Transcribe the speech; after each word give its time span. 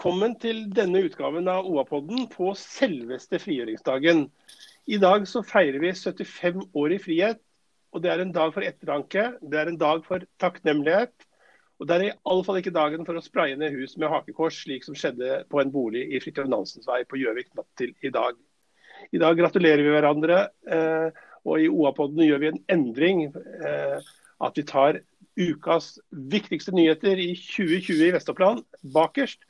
Velkommen 0.00 0.32
til 0.40 0.62
denne 0.72 1.02
utgaven 1.04 1.44
av 1.52 1.66
OA-podden 1.68 2.22
på 2.32 2.54
selveste 2.56 3.36
frigjøringsdagen. 3.36 4.22
I 4.88 4.96
dag 4.96 5.26
så 5.28 5.42
feirer 5.44 5.76
vi 5.82 5.90
75 5.92 6.62
år 6.72 6.94
i 6.94 6.98
frihet. 7.04 7.40
og 7.92 8.00
Det 8.00 8.08
er 8.08 8.22
en 8.22 8.32
dag 8.32 8.54
for 8.54 8.64
ettertanke, 8.64 9.24
det 9.42 9.58
er 9.60 9.68
en 9.68 9.76
dag 9.76 10.00
for 10.06 10.24
takknemlighet. 10.40 11.12
Og 11.76 11.84
det 11.84 11.98
er 11.98 12.04
i 12.06 12.14
alle 12.32 12.46
fall 12.46 12.62
ikke 12.62 12.72
dagen 12.72 13.04
for 13.04 13.20
å 13.20 13.20
spraye 13.20 13.58
ned 13.60 13.76
hus 13.76 13.98
med 14.00 14.08
hakekors, 14.08 14.62
slik 14.64 14.88
som 14.88 14.96
skjedde 14.96 15.42
på 15.52 15.60
en 15.60 15.74
bolig 15.74 16.06
i 16.08 16.22
Fridtjof 16.24 16.48
Nansens 16.48 16.88
vei 16.88 17.02
på 17.04 17.20
Gjøvik 17.20 17.52
natt 17.60 17.68
til 17.76 17.92
i 18.00 18.08
dag. 18.08 18.40
I 19.12 19.20
dag 19.20 19.36
gratulerer 19.36 19.84
vi 19.84 19.92
hverandre, 19.98 20.40
eh, 20.64 21.12
og 21.44 21.60
i 21.60 21.68
OA-podden 21.68 22.24
gjør 22.24 22.40
vi 22.40 22.52
en 22.54 22.64
endring. 22.72 23.26
Eh, 23.36 24.00
at 24.40 24.56
vi 24.56 24.64
tar 24.64 25.02
ukas 25.36 25.98
viktigste 26.08 26.72
nyheter 26.72 27.20
i 27.20 27.34
2020 27.36 28.08
i 28.08 28.12
Vestoppland 28.16 28.64
bakerst. 28.96 29.44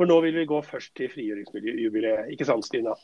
For 0.00 0.08
nå 0.08 0.16
vil 0.24 0.38
vi 0.40 0.48
gå 0.48 0.58
først 0.64 0.94
til 0.96 1.10
frigjøringsjubileet, 1.12 2.30
ikke 2.32 2.46
sant 2.48 2.64
Stina? 2.64 2.94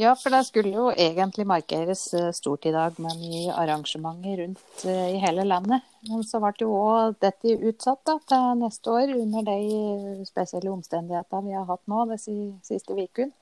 Ja, 0.00 0.14
for 0.16 0.32
det 0.32 0.42
skulle 0.46 0.72
jo 0.72 0.86
egentlig 0.88 1.44
markeres 1.48 2.06
eh, 2.16 2.30
stort 2.32 2.64
i 2.64 2.72
dag 2.72 2.96
med 3.00 3.16
mye 3.20 3.52
arrangementer 3.60 4.40
rundt 4.40 4.84
eh, 4.88 5.10
i 5.18 5.20
hele 5.20 5.44
landet. 5.44 5.84
Men 6.08 6.24
så 6.24 6.40
ble 6.40 6.54
jo 6.62 6.70
òg 6.76 7.18
dette 7.20 7.58
utsatt 7.60 8.00
da, 8.08 8.16
til 8.32 8.56
neste 8.62 8.92
år 8.92 9.12
under 9.18 9.44
de 9.50 10.24
spesielle 10.28 10.72
omstendighetene 10.72 11.44
vi 11.44 11.58
har 11.58 11.68
hatt 11.68 11.84
nå 11.92 12.06
de 12.14 12.18
siste 12.24 12.96
ukene. 12.96 13.32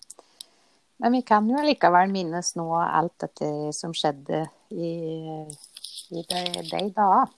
Men 0.99 1.15
vi 1.15 1.23
kan 1.27 1.47
jo 1.51 1.63
likevel 1.63 2.11
minnes 2.11 2.53
nå 2.59 2.67
alt 2.83 3.15
dette 3.23 3.71
som 3.79 3.95
skjedde 3.95 4.43
i, 4.75 4.93
i 6.11 6.27
de, 6.35 6.45
de 6.67 6.85
dager. 6.99 7.31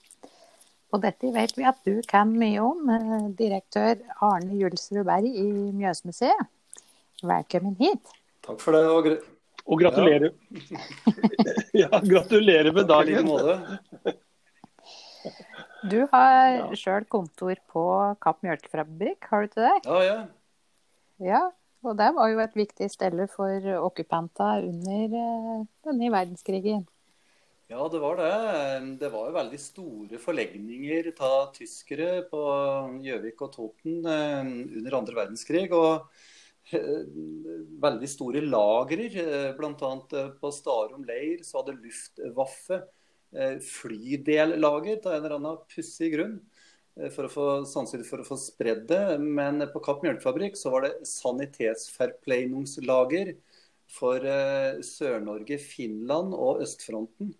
Og 0.95 1.01
dette 1.03 1.31
vet 1.35 1.51
vi 1.57 1.65
at 1.67 1.79
du 1.83 1.99
kan 2.07 2.29
mye 2.31 2.61
om, 2.63 2.85
eh, 2.93 3.25
direktør 3.35 3.99
Arne 4.23 4.55
Julsrud 4.55 5.03
Berg 5.07 5.27
i 5.27 5.47
Mjøsmuseet. 5.75 6.47
Velkommen 7.23 7.75
hit. 7.79 8.13
Takk 8.45 8.61
for 8.61 8.77
det. 8.77 8.85
Og, 8.87 9.09
og 9.67 9.81
gratulerer. 9.81 10.31
Ja. 10.71 10.79
ja, 11.83 11.99
gratulerer 11.99 12.71
med 12.71 12.87
dagen. 12.87 13.27
Du 15.91 15.99
har 16.13 16.55
ja. 16.55 16.71
sjøl 16.79 17.05
kontor 17.11 17.59
på 17.69 17.85
Kapp 18.23 18.39
mjølkefabrikk, 18.45 19.27
har 19.29 19.43
du 19.43 19.51
ikke 19.51 19.67
det? 19.67 19.77
Ja, 19.85 20.01
ja. 20.07 20.17
Ja, 21.17 21.41
og 21.83 21.97
det 21.99 22.11
var 22.15 22.29
jo 22.31 22.39
et 22.39 22.55
viktig 22.55 22.87
sted 22.93 23.19
for 23.33 23.71
okkupanta 23.81 24.61
under 24.63 25.17
eh, 25.19 25.65
denne 25.89 26.13
verdenskrigen. 26.13 26.87
Ja, 27.67 27.89
det 27.91 27.99
var 27.99 28.15
det. 28.15 28.31
Det 28.99 29.09
var 29.11 29.25
jo 29.27 29.33
veldig 29.35 29.57
store 29.59 30.17
forlegninger 30.23 31.09
av 31.19 31.49
tyskere 31.55 32.21
på 32.29 32.39
Gjøvik 33.03 33.41
og 33.43 33.51
Toten 33.51 34.05
eh, 34.07 34.47
under 34.79 34.95
andre 35.01 35.15
verdenskrig. 35.17 35.67
Og 35.75 36.07
eh, 36.71 37.03
veldig 37.83 38.07
store 38.07 38.39
lagrer. 38.45 39.17
Eh, 39.19 39.51
Bl.a. 39.57 39.89
på 40.39 40.51
Starum 40.55 41.03
leir 41.09 41.43
så 41.43 41.57
hadde 41.59 41.75
Luftwaffe 41.81 42.77
flydellager 43.67 45.03
av 45.03 45.11
en 45.11 45.19
eller 45.19 45.35
annen 45.35 45.59
pussig 45.67 46.13
grunn. 46.13 46.39
For 47.11 47.27
å 47.27 47.33
få, 47.33 47.67
sannsynlig 47.67 48.07
for 48.07 48.23
å 48.23 48.29
få 48.29 48.39
spredd 48.39 48.87
det. 48.87 49.19
Men 49.19 49.59
på 49.73 49.83
Kapp 49.83 49.99
mjølkefabrikk 50.05 50.55
så 50.55 50.71
var 50.71 50.87
det 50.87 51.03
sanitetsferpleinungslager 51.11 53.35
for 53.91 54.23
Sør-Norge, 54.87 55.59
Finland 55.59 56.31
og 56.31 56.63
østfronten. 56.63 57.35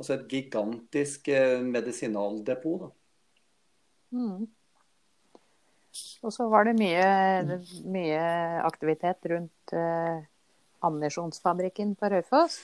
Altså 0.00 0.16
et 0.16 0.30
gigantisk 0.32 1.28
eh, 1.28 1.60
medisinaldepot. 1.60 2.88
Mm. 4.16 4.46
Og 6.24 6.32
så 6.32 6.46
var 6.48 6.64
det 6.64 6.78
mye, 6.78 7.58
mye 7.84 8.22
aktivitet 8.64 9.28
rundt 9.28 9.74
eh, 9.76 10.22
ammunisjonsfabrikken 10.88 11.92
på 12.00 12.08
Raufoss. 12.14 12.62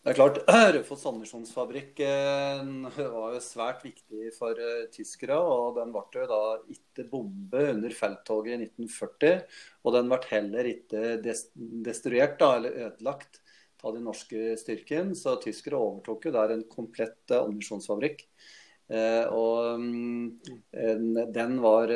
Det 0.00 0.14
er 0.14 0.16
klart, 0.16 0.38
Raufoss 0.74 1.04
ammunisjonsfabrikk 1.10 2.00
eh, 2.06 2.64
var 2.96 3.34
jo 3.36 3.42
svært 3.44 3.84
viktig 3.84 4.30
for 4.32 4.56
uh, 4.56 4.86
tyskere. 4.94 5.36
og 5.36 5.76
Den 5.76 5.92
ble 5.92 6.22
jo 6.22 6.30
da 6.30 6.40
ikke 6.72 7.04
bombe 7.12 7.66
under 7.74 7.92
felttoget 7.92 8.54
i 8.54 8.70
1940. 8.70 9.44
Og 9.84 9.98
den 9.98 10.08
ble 10.08 10.22
heller 10.32 10.72
ikke 10.72 11.04
destruert 11.20 12.40
da, 12.40 12.54
eller 12.56 12.86
ødelagt 12.86 13.42
av 13.84 13.96
den 13.96 14.06
norske 14.08 14.54
styrken. 14.60 15.14
Så 15.18 15.36
tyskere 15.42 15.80
overtok 15.80 16.28
jo 16.28 16.34
der 16.36 16.56
en 16.56 16.64
komplett 16.70 17.30
eh, 17.30 17.40
ammunisjonsfabrikk. 17.40 18.24
Eh, 18.90 19.26
og 19.30 19.80
mm, 19.80 21.28
den 21.30 21.60
var 21.62 21.92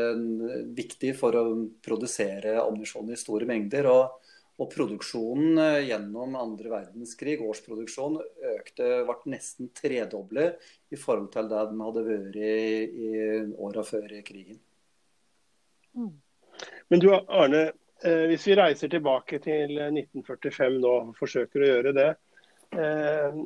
viktig 0.76 1.14
for 1.18 1.34
å 1.38 1.46
produsere 1.82 2.60
ammunisjon 2.62 3.10
i 3.10 3.18
store 3.18 3.48
mengder. 3.50 3.90
og 3.90 4.20
og 4.62 4.70
produksjonen 4.70 5.58
eh, 5.58 5.80
gjennom 5.88 6.36
andre 6.38 6.70
verdenskrig, 6.70 7.40
årsproduksjon, 7.42 8.20
økte, 8.54 8.90
ble 9.08 9.16
nesten 9.32 9.70
tredoblet 9.74 10.62
i 10.94 10.98
forhold 11.00 11.32
til 11.34 11.48
det 11.50 11.62
den 11.72 11.82
hadde 11.82 12.04
vært 12.06 12.38
i, 12.38 12.52
i 13.08 13.14
åra 13.58 13.82
før 13.86 14.14
krigen. 14.26 14.60
Mm. 15.94 16.12
Men 16.92 17.02
du 17.02 17.08
Arne, 17.14 17.64
hvis 18.04 18.44
vi 18.48 18.56
reiser 18.58 18.90
tilbake 18.92 19.38
til 19.40 19.78
1945 19.80 20.78
nå, 20.82 20.94
forsøker 21.18 21.62
å 21.62 21.68
gjøre 21.70 21.92
det. 21.96 22.08
Eh, 22.74 23.36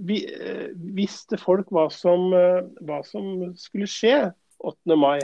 vi, 0.00 0.20
eh, 0.30 0.68
visste 0.96 1.38
folk 1.40 1.72
hva 1.74 1.88
som, 1.92 2.30
hva 2.30 3.00
som, 3.06 3.50
skulle 3.58 3.88
skje 3.90 4.14
8. 4.58 4.96
mai? 4.98 5.20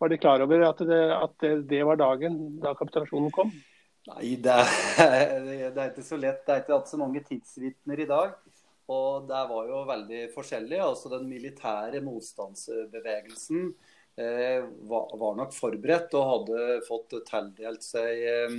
Var 0.00 0.08
de 0.08 0.18
klar 0.20 0.42
over 0.44 0.64
at, 0.64 0.80
det, 0.88 1.00
at 1.12 1.34
det, 1.42 1.52
det 1.70 1.82
var 1.84 2.00
dagen 2.00 2.38
da 2.62 2.72
kapitulasjonen 2.78 3.32
kom? 3.34 3.52
Nei, 4.10 4.34
det 4.40 4.54
er, 4.54 4.70
det 5.44 5.68
er, 5.74 5.90
ikke 5.90 6.06
så 6.06 6.18
lett. 6.20 6.42
Det 6.46 6.54
er 6.54 6.62
ikke 6.64 6.78
hatt 6.78 6.90
så 6.90 7.00
mange 7.00 7.22
tidsvitner 7.26 8.00
i 8.00 8.08
dag. 8.08 8.36
Og 8.90 9.28
det 9.28 9.40
var 9.52 9.70
jo 9.70 9.84
veldig 9.86 10.22
forskjellig. 10.34 10.80
Altså 10.82 11.12
Den 11.12 11.28
militære 11.30 12.00
motstandsbevegelsen 12.02 13.68
Eh, 13.68 13.99
var 14.20 15.36
nok 15.38 15.52
forberedt 15.56 16.14
og 16.18 16.30
hadde 16.30 16.78
fått 16.86 17.16
tildelt 17.28 17.84
seg 17.84 18.22
eh, 18.26 18.56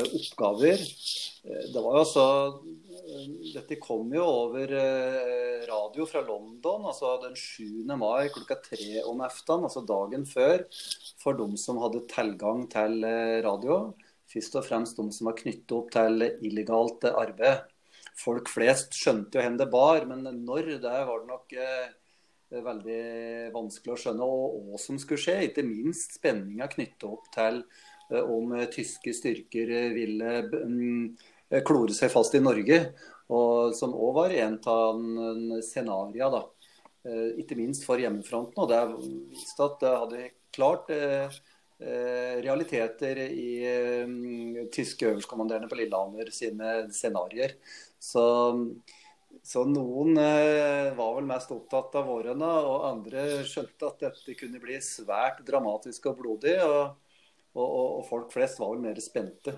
oppgaver. 0.00 0.82
Eh, 1.44 1.64
det 1.72 1.82
var 1.82 1.96
jo 1.96 2.02
altså 2.04 2.26
Dette 3.54 3.78
kom 3.82 4.12
jo 4.14 4.24
over 4.24 4.70
radio 5.66 6.06
fra 6.06 6.22
London 6.22 6.86
altså 6.90 7.16
den 7.24 7.34
7. 7.36 7.82
mai 7.98 8.30
klokka 8.32 8.60
tre 8.62 9.02
om 9.06 9.22
eftan, 9.26 9.64
altså 9.66 9.82
dagen 9.86 10.26
før, 10.28 10.64
for 11.20 11.38
de 11.38 11.48
som 11.60 11.80
hadde 11.82 12.06
tilgang 12.10 12.66
til 12.70 13.02
radio. 13.46 13.80
Først 14.30 14.60
og 14.60 14.66
fremst 14.68 15.00
de 15.00 15.08
som 15.14 15.26
var 15.26 15.38
knyttet 15.40 15.74
opp 15.74 15.90
til 15.94 16.22
illegalt 16.46 17.08
arbeid. 17.10 17.66
Folk 18.20 18.50
flest 18.52 18.94
skjønte 18.94 19.40
jo 19.40 19.46
hvor 19.48 19.58
det 19.58 19.70
bar, 19.72 20.06
men 20.06 20.44
når, 20.44 20.76
det 20.84 20.98
var 21.08 21.24
det 21.24 21.32
nok 21.32 21.56
veldig 22.50 23.50
vanskelig 23.54 23.94
å 23.94 24.00
skjønne 24.04 24.26
hva 24.26 24.80
som 24.80 24.98
skulle 25.00 25.22
skje. 25.22 25.36
Ikke 25.46 25.66
minst 25.66 26.18
spenninga 26.18 26.68
knyttet 26.72 27.06
opp 27.08 27.28
til 27.34 27.62
eh, 28.10 28.22
om 28.22 28.54
eh, 28.56 28.68
tyske 28.72 29.14
styrker 29.16 29.70
eh, 29.76 29.90
ville 29.94 30.34
mm, 30.50 31.04
klore 31.66 31.94
seg 31.96 32.12
fast 32.12 32.34
i 32.38 32.42
Norge. 32.42 32.82
Og 33.30 33.76
som 33.78 33.94
òg 33.94 34.16
var 34.16 34.34
en 34.34 34.56
av 34.66 34.96
scenarioene, 35.62 36.40
ikke 37.38 37.54
minst 37.54 37.84
for 37.86 38.00
hjemmefronten. 38.02 38.58
Og 38.58 38.66
det 38.68 38.80
viste 39.30 39.62
at 39.62 39.76
det 39.78 39.92
hadde 40.00 40.24
klart 40.50 40.90
realiteter 42.42 43.20
i 43.30 44.66
tyske 44.74 45.06
øverstkommanderende 45.12 45.70
på 45.70 45.78
Lillehammer 45.78 46.34
sine 46.34 46.74
scenarioer. 46.90 47.54
Så 48.02 48.24
så 49.42 49.64
noen 49.64 50.18
eh, 50.20 50.90
var 50.96 51.14
vel 51.16 51.28
mest 51.28 51.52
opptatt 51.54 51.94
av 51.98 52.08
vårene, 52.10 52.48
og 52.66 52.86
andre 52.90 53.24
skjønte 53.48 53.88
at 53.88 54.04
dette 54.04 54.36
kunne 54.38 54.60
bli 54.62 54.76
svært 54.84 55.40
dramatisk 55.46 56.10
og 56.12 56.20
blodig. 56.20 56.56
Og, 56.66 57.16
og, 57.56 57.70
og 57.70 58.02
folk 58.08 58.34
flest 58.34 58.60
var 58.60 58.74
vel 58.74 58.84
mer 58.84 59.00
spente. 59.02 59.56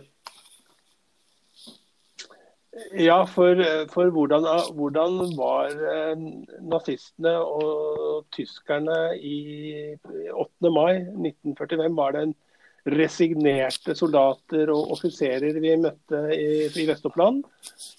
Ja, 2.96 3.18
for, 3.28 3.58
for 3.92 4.08
hvordan, 4.14 4.46
hvordan, 4.78 5.18
var 5.36 5.74
eh, 5.92 6.22
nazistene 6.64 7.34
og 7.42 8.30
tyskerne 8.32 9.18
i 9.18 9.92
8. 10.00 10.70
mai 10.72 11.02
1945? 11.02 11.98
Var 11.98 12.16
det 12.16 12.22
en 12.28 12.34
resignerte 12.82 13.94
soldater 13.94 14.70
og 14.74 14.90
offiserer 14.96 15.58
vi 15.62 15.74
møtte 15.78 16.22
i, 16.34 16.66
i 16.66 16.86
Vest-Oppland? 16.88 17.44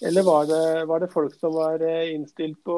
Eller 0.04 0.26
var 0.26 0.48
det, 0.50 0.64
var 0.90 1.00
det, 1.00 1.12
folk 1.12 1.36
som 1.40 1.54
var 1.56 1.82
eh, 1.84 2.12
innstilt 2.12 2.60
på 2.66 2.76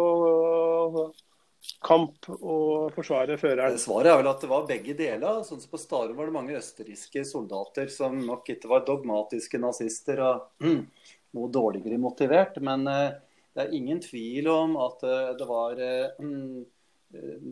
kamp 1.83 2.29
og 2.37 2.95
forsvare 2.95 3.39
føreren? 3.41 3.79
Svaret 3.83 4.13
er 4.13 4.21
vel 4.21 4.31
at 4.31 4.45
det 4.45 4.51
var 4.53 4.69
begge 4.69 4.95
deler. 4.99 5.43
Sånn 5.47 5.63
som 5.63 5.73
På 5.73 5.83
Starum 5.83 6.15
var 6.19 6.31
det 6.31 6.37
mange 6.37 6.59
østerrikske 6.59 7.25
soldater 7.27 7.91
som 7.91 8.21
nok 8.23 8.55
ikke 8.55 8.71
var 8.71 8.87
dogmatiske 8.87 9.59
nazister 9.63 10.23
og 10.23 10.47
mm, 10.63 10.87
noe 11.37 11.51
dårligere 11.51 11.99
motivert. 11.99 12.63
Men 12.63 12.87
uh, 12.87 13.19
det 13.51 13.67
er 13.67 13.75
ingen 13.75 13.99
tvil 14.05 14.47
om 14.53 14.79
at 14.85 15.03
det 15.41 15.47
var 15.49 15.83
uh, 15.83 16.63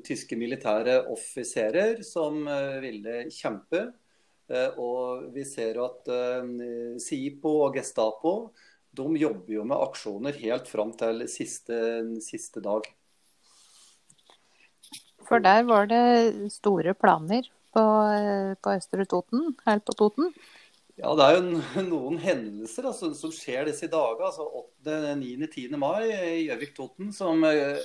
tyske 0.07 0.39
militære 0.39 1.01
offiserer 1.11 2.03
som 2.07 2.43
ville 2.83 3.23
kjempe. 3.33 3.87
Og 4.53 5.31
vi 5.33 5.45
ser 5.49 5.79
at 5.81 6.09
SIPO 7.01 7.53
og 7.65 7.79
Gestapo 7.79 8.35
de 8.95 9.07
jobber 9.19 9.57
jo 9.57 9.65
med 9.67 9.81
aksjoner 9.89 10.37
helt 10.39 10.69
fram 10.71 10.93
til 10.99 11.25
siste, 11.31 11.77
siste 12.23 12.63
dag. 12.65 12.87
For 15.25 15.43
der 15.43 15.65
var 15.67 15.89
det 15.91 16.53
store 16.53 16.95
planer 16.95 17.49
på, 17.75 17.85
på 18.61 18.75
Østre 18.77 19.07
Toten, 19.09 19.55
her 19.67 19.81
på 19.83 19.97
Toten? 19.99 20.31
Ja, 20.95 21.11
det 21.19 21.25
er 21.27 21.41
jo 21.41 21.87
noen 21.89 22.21
hendelser 22.23 22.87
altså, 22.87 23.11
som 23.19 23.33
skjer 23.35 23.67
disse 23.67 23.89
dager. 23.91 24.29
altså 24.29 24.47
8., 24.47 25.17
9., 25.19 25.33
10. 25.49 25.79
mai 25.81 26.05
i 26.13 26.45
Gjøvik-Toten 26.47 27.11
som, 27.17 27.43
eh, 27.49 27.81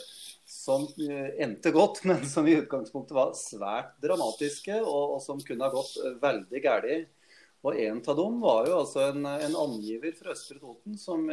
som, 0.49 0.87
eh, 1.05 1.29
endte 1.45 1.71
godt, 1.75 2.03
men 2.09 2.25
som 2.27 2.47
i 2.49 2.57
utgangspunktet 2.59 3.15
var 3.17 3.37
svært 3.37 3.95
dramatiske, 4.03 4.81
og, 4.81 5.15
og 5.15 5.23
som 5.23 5.41
kunne 5.45 5.67
ha 5.67 5.73
gått 5.73 5.95
eh, 6.01 6.19
veldig 6.21 6.65
galt. 6.65 7.15
Og 7.59 7.75
En 7.75 7.97
av 7.99 8.15
dem 8.15 8.37
var 8.39 8.69
jo 8.69 8.77
altså 8.79 9.09
en, 9.09 9.25
en 9.27 9.55
angiver 9.65 10.13
fra 10.15 10.31
Østre 10.31 10.61
Toten 10.61 10.95
som 10.95 11.25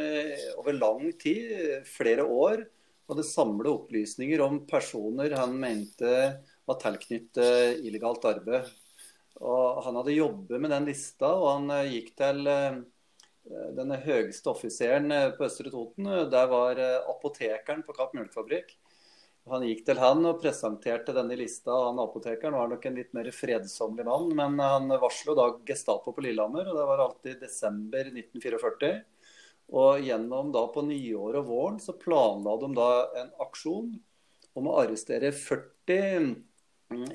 over 0.59 0.75
lang 0.75 1.05
tid, 1.15 1.85
flere 1.87 2.25
år, 2.27 2.65
hadde 3.07 3.23
samlet 3.23 3.71
opplysninger 3.71 4.43
om 4.43 4.57
personer 4.67 5.37
han 5.39 5.55
mente 5.55 6.11
var 6.67 6.79
tilknyttet 6.81 7.79
illegalt 7.87 8.27
arbeid. 8.27 8.67
Og 9.37 9.83
han 9.85 9.97
hadde 9.99 10.17
jobbet 10.17 10.61
med 10.61 10.73
den 10.73 10.87
lista, 10.89 11.29
og 11.37 11.49
han 11.51 11.73
eh, 11.75 11.91
gikk 11.97 12.13
til 12.17 12.49
eh, 12.49 12.79
denne 13.77 13.99
høyeste 14.03 14.51
offiseren 14.51 15.13
eh, 15.13 15.29
på 15.37 15.45
Østre 15.47 15.71
Toten. 15.73 16.09
Der 16.31 16.49
var 16.51 16.81
apotekeren 17.13 17.85
på 17.85 17.95
Kapp 17.97 18.15
Mjølkefabrikk. 18.17 18.73
Han 19.47 19.63
gikk 19.63 19.85
til 19.87 19.99
han 20.01 20.25
og 20.27 20.41
presenterte 20.41 21.13
denne 21.15 21.35
lista. 21.39 21.71
Han 21.87 22.01
Apotekeren 22.03 22.57
var 22.57 22.71
nok 22.71 22.85
en 22.87 22.97
litt 22.99 23.13
mer 23.15 23.29
fredsommelig 23.31 24.07
mann, 24.07 24.33
men 24.35 24.59
han 24.59 24.91
varslo 24.99 25.35
da 25.37 25.47
Gestapo 25.67 26.11
på 26.11 26.25
Lillehammer, 26.25 26.67
og 26.67 26.75
det 26.75 26.87
var 26.89 27.03
alltid 27.05 27.39
desember 27.45 28.09
1944. 28.11 28.91
Og 29.77 30.03
gjennom 30.03 30.51
da 30.55 30.65
på 30.71 30.83
nyåret 30.87 31.41
og 31.41 31.47
våren 31.47 31.79
så 31.83 31.95
planla 31.99 32.57
de 32.59 32.69
da 32.75 32.91
en 33.23 33.31
aksjon 33.43 33.89
om 34.57 34.67
å 34.67 34.77
arrestere 34.81 35.31
40 35.35 36.35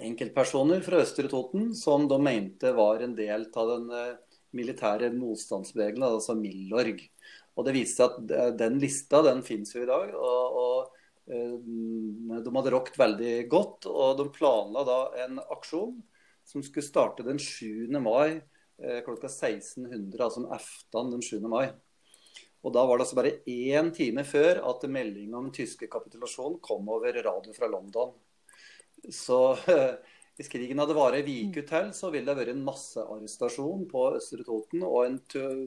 enkeltpersoner 0.04 0.82
fra 0.84 1.00
Østre 1.00 1.30
Toten 1.32 1.70
som 1.76 2.04
de 2.08 2.18
mente 2.20 2.72
var 2.76 3.00
en 3.04 3.14
del 3.16 3.46
av 3.56 3.70
den 3.72 3.86
eh, 3.96 4.16
militære 4.52 5.08
motstandsbevegelsen, 5.16 6.04
altså 6.08 6.36
Milorg. 6.36 7.00
Og 7.56 7.64
Det 7.66 7.76
viste 7.76 8.02
seg 8.02 8.18
at 8.18 8.34
eh, 8.36 8.50
den 8.60 8.76
lista 8.82 9.22
den 9.24 9.40
finnes 9.44 9.72
jo 9.72 9.84
i 9.84 9.88
dag. 9.88 10.12
og, 10.16 10.60
og 10.64 11.01
De 11.26 12.54
hadde 12.56 12.72
rokt 12.74 12.98
veldig 12.98 13.34
godt, 13.52 13.86
og 13.86 14.16
de 14.18 14.26
planla 14.34 14.82
da 14.88 14.98
en 15.24 15.38
aksjon 15.54 16.00
som 16.48 16.64
skulle 16.66 16.86
starte 16.86 17.22
den 17.26 17.38
7. 17.38 17.92
mai 18.02 18.42
klokka 19.06 19.28
1600, 19.28 20.18
altså 20.18 20.42
om 20.42 20.50
aften 20.56 21.12
den 21.12 21.22
7. 21.22 21.38
mai. 21.46 21.68
Og 22.62 22.72
Da 22.74 22.82
var 22.86 22.98
det 22.98 23.04
altså 23.06 23.18
bare 23.18 23.38
én 23.50 23.90
time 23.94 24.22
før 24.26 24.62
at 24.70 24.84
melding 24.90 25.34
om 25.34 25.50
tyske 25.54 25.88
kapitulasjon 25.90 26.60
kom 26.62 26.88
over 26.94 27.14
radio 27.22 27.54
fra 27.54 27.66
London. 27.70 28.12
Så 29.10 29.38
hvis 30.38 30.50
krigen 30.50 30.78
hadde 30.78 30.94
vart 30.96 31.18
ei 31.18 31.42
uke 31.48 31.64
til, 31.66 31.90
så 31.94 32.10
ville 32.10 32.26
det 32.30 32.38
vært 32.38 32.54
en 32.54 32.64
massearrestasjon 32.66 33.86
på 33.90 34.04
Østre 34.16 34.46
Toten 34.46 34.84
og 34.86 35.00
en 35.04 35.18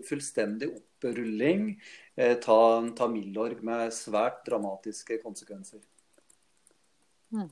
fullstendig 0.08 0.72
opprulling 0.72 1.76
eh, 2.16 2.34
ta 2.40 3.08
Milorg 3.12 3.62
med 3.66 3.94
svært 3.94 4.44
dramatiske 4.48 5.20
konsekvenser. 5.24 5.84
Mm. 7.36 7.50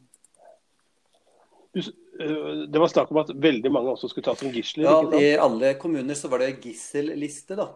Eh, 1.75 2.67
det 2.69 2.79
var 2.79 2.91
snakk 2.91 3.11
om 3.11 3.23
at 3.23 3.33
veldig 3.33 3.71
mange 3.73 3.95
også 3.95 4.11
skulle 4.11 4.29
tas 4.29 4.43
som 4.43 4.53
gisler? 4.53 4.87
Ja, 4.87 4.99
I 5.17 5.33
alle 5.41 5.73
kommuner 5.81 6.17
så 6.17 6.31
var 6.31 6.43
det 6.43 6.55
gisselliste. 6.63 7.57
da, 7.59 7.71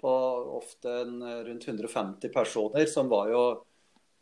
På 0.00 0.14
ofte 0.60 1.00
en, 1.02 1.20
rundt 1.44 1.68
150 1.68 2.32
personer, 2.34 2.86
som 2.90 3.10
var 3.12 3.30
jo 3.34 3.44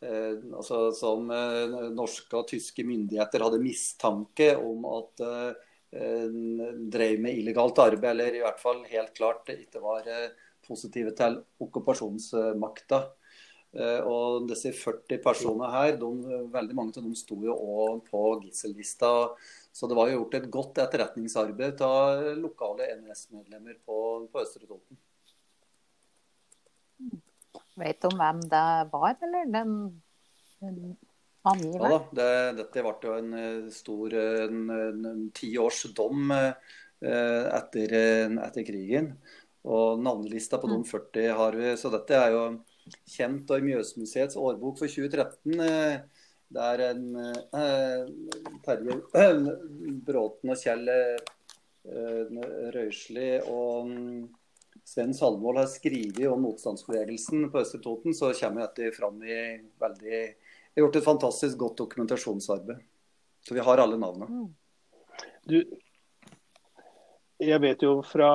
Eh, 0.01 0.55
altså, 0.57 0.91
som 0.97 1.27
eh, 1.29 1.73
norske 1.93 2.33
og 2.39 2.47
tyske 2.49 2.81
myndigheter 2.87 3.43
hadde 3.45 3.61
mistanke 3.61 4.55
om 4.57 4.87
at 4.89 5.21
eh, 5.21 6.31
drev 6.95 7.19
med 7.21 7.37
illegalt 7.37 7.81
arbeid, 7.83 8.09
eller 8.15 8.37
i 8.39 8.41
hvert 8.41 8.61
fall 8.63 8.79
helt 8.89 9.13
klart 9.13 9.51
ikke 9.53 9.83
var 9.83 10.07
positive 10.71 11.15
til 11.17 11.41
okkupasjonsmakta. 11.67 13.01
Og 14.07 14.49
disse 14.49 14.73
40 14.75 15.21
personene 15.23 15.69
her, 15.71 15.93
de, 15.99 16.39
veldig 16.51 16.75
mange 16.75 16.91
av 16.97 17.05
dem 17.05 17.13
sto 17.15 17.37
jo 17.45 17.55
òg 17.55 18.01
på 18.09 18.23
gissellista. 18.43 19.11
Så 19.71 19.87
det 19.87 19.95
var 19.95 20.09
jo 20.09 20.17
gjort 20.17 20.35
et 20.41 20.49
godt 20.51 20.81
etterretningsarbeid 20.83 21.85
av 21.87 22.25
lokale 22.41 22.89
NS-medlemmer 22.97 23.77
på, 23.85 24.01
på 24.27 24.43
Østre 24.43 24.67
Toten. 24.67 24.99
Vet 27.79 28.01
du 28.01 28.09
om 28.11 28.19
hvem 28.19 28.41
det 28.51 28.67
var, 28.91 29.15
eller? 29.23 29.47
Den, 29.53 29.71
den 30.59 30.97
angiveren? 31.47 31.87
Ja 31.87 31.97
da, 31.97 32.01
det, 32.19 32.31
dette 32.59 32.83
ble 32.83 32.95
jo 33.07 33.15
en 33.15 33.37
eh, 33.39 33.69
stor 33.73 34.15
ti 35.37 35.53
års 35.61 35.85
dom 35.95 36.33
eh, 36.35 36.51
etter, 37.01 37.95
etter, 38.43 38.65
krigen. 38.67 39.13
Og 39.61 39.99
navnelista 40.01 40.57
på 40.57 40.69
de 40.71 40.79
40 40.87 41.21
mm. 41.21 41.37
har 41.37 41.57
vi. 41.59 41.75
Så 41.77 41.91
dette 41.93 42.17
er 42.17 42.33
jo 42.33 42.43
kjent. 43.05 43.51
Og 43.51 43.57
i 43.57 43.67
Mjøsmuseets 43.69 44.39
årbok 44.39 44.81
for 44.81 44.89
2013 44.89 45.65
eh, 45.67 46.01
det 46.51 46.63
er 46.73 46.81
en 46.89 47.03
Terje 48.65 48.97
Bråten 50.07 50.51
og 50.51 50.59
Kjell 50.59 50.89
Røisli 52.75 53.29
og 53.47 53.87
mm, 53.87 54.17
Sven 54.85 55.13
Salvold 55.13 55.57
har 55.61 55.69
skrevet 55.71 56.27
om 56.27 56.41
motstandsbevegelsen 56.45 57.49
på 57.51 57.61
Østre 57.61 57.79
Toten, 57.83 58.15
så 58.17 58.33
kommer 58.37 58.65
dette 58.65 58.91
fram 58.95 59.21
i 59.23 59.37
veldig 59.79 60.17
Vi 60.73 60.79
har 60.79 60.85
gjort 60.85 60.97
et 60.99 61.05
fantastisk 61.05 61.57
godt 61.57 61.77
dokumentasjonsarbeid. 61.77 62.81
Så 63.47 63.53
vi 63.53 63.63
har 63.65 63.81
alle 63.81 63.97
navnene. 63.99 64.27
Mm. 64.27 64.49
Du, 65.47 65.57
jeg 67.41 67.61
vet 67.61 67.81
jo 67.83 67.97
fra 68.05 68.29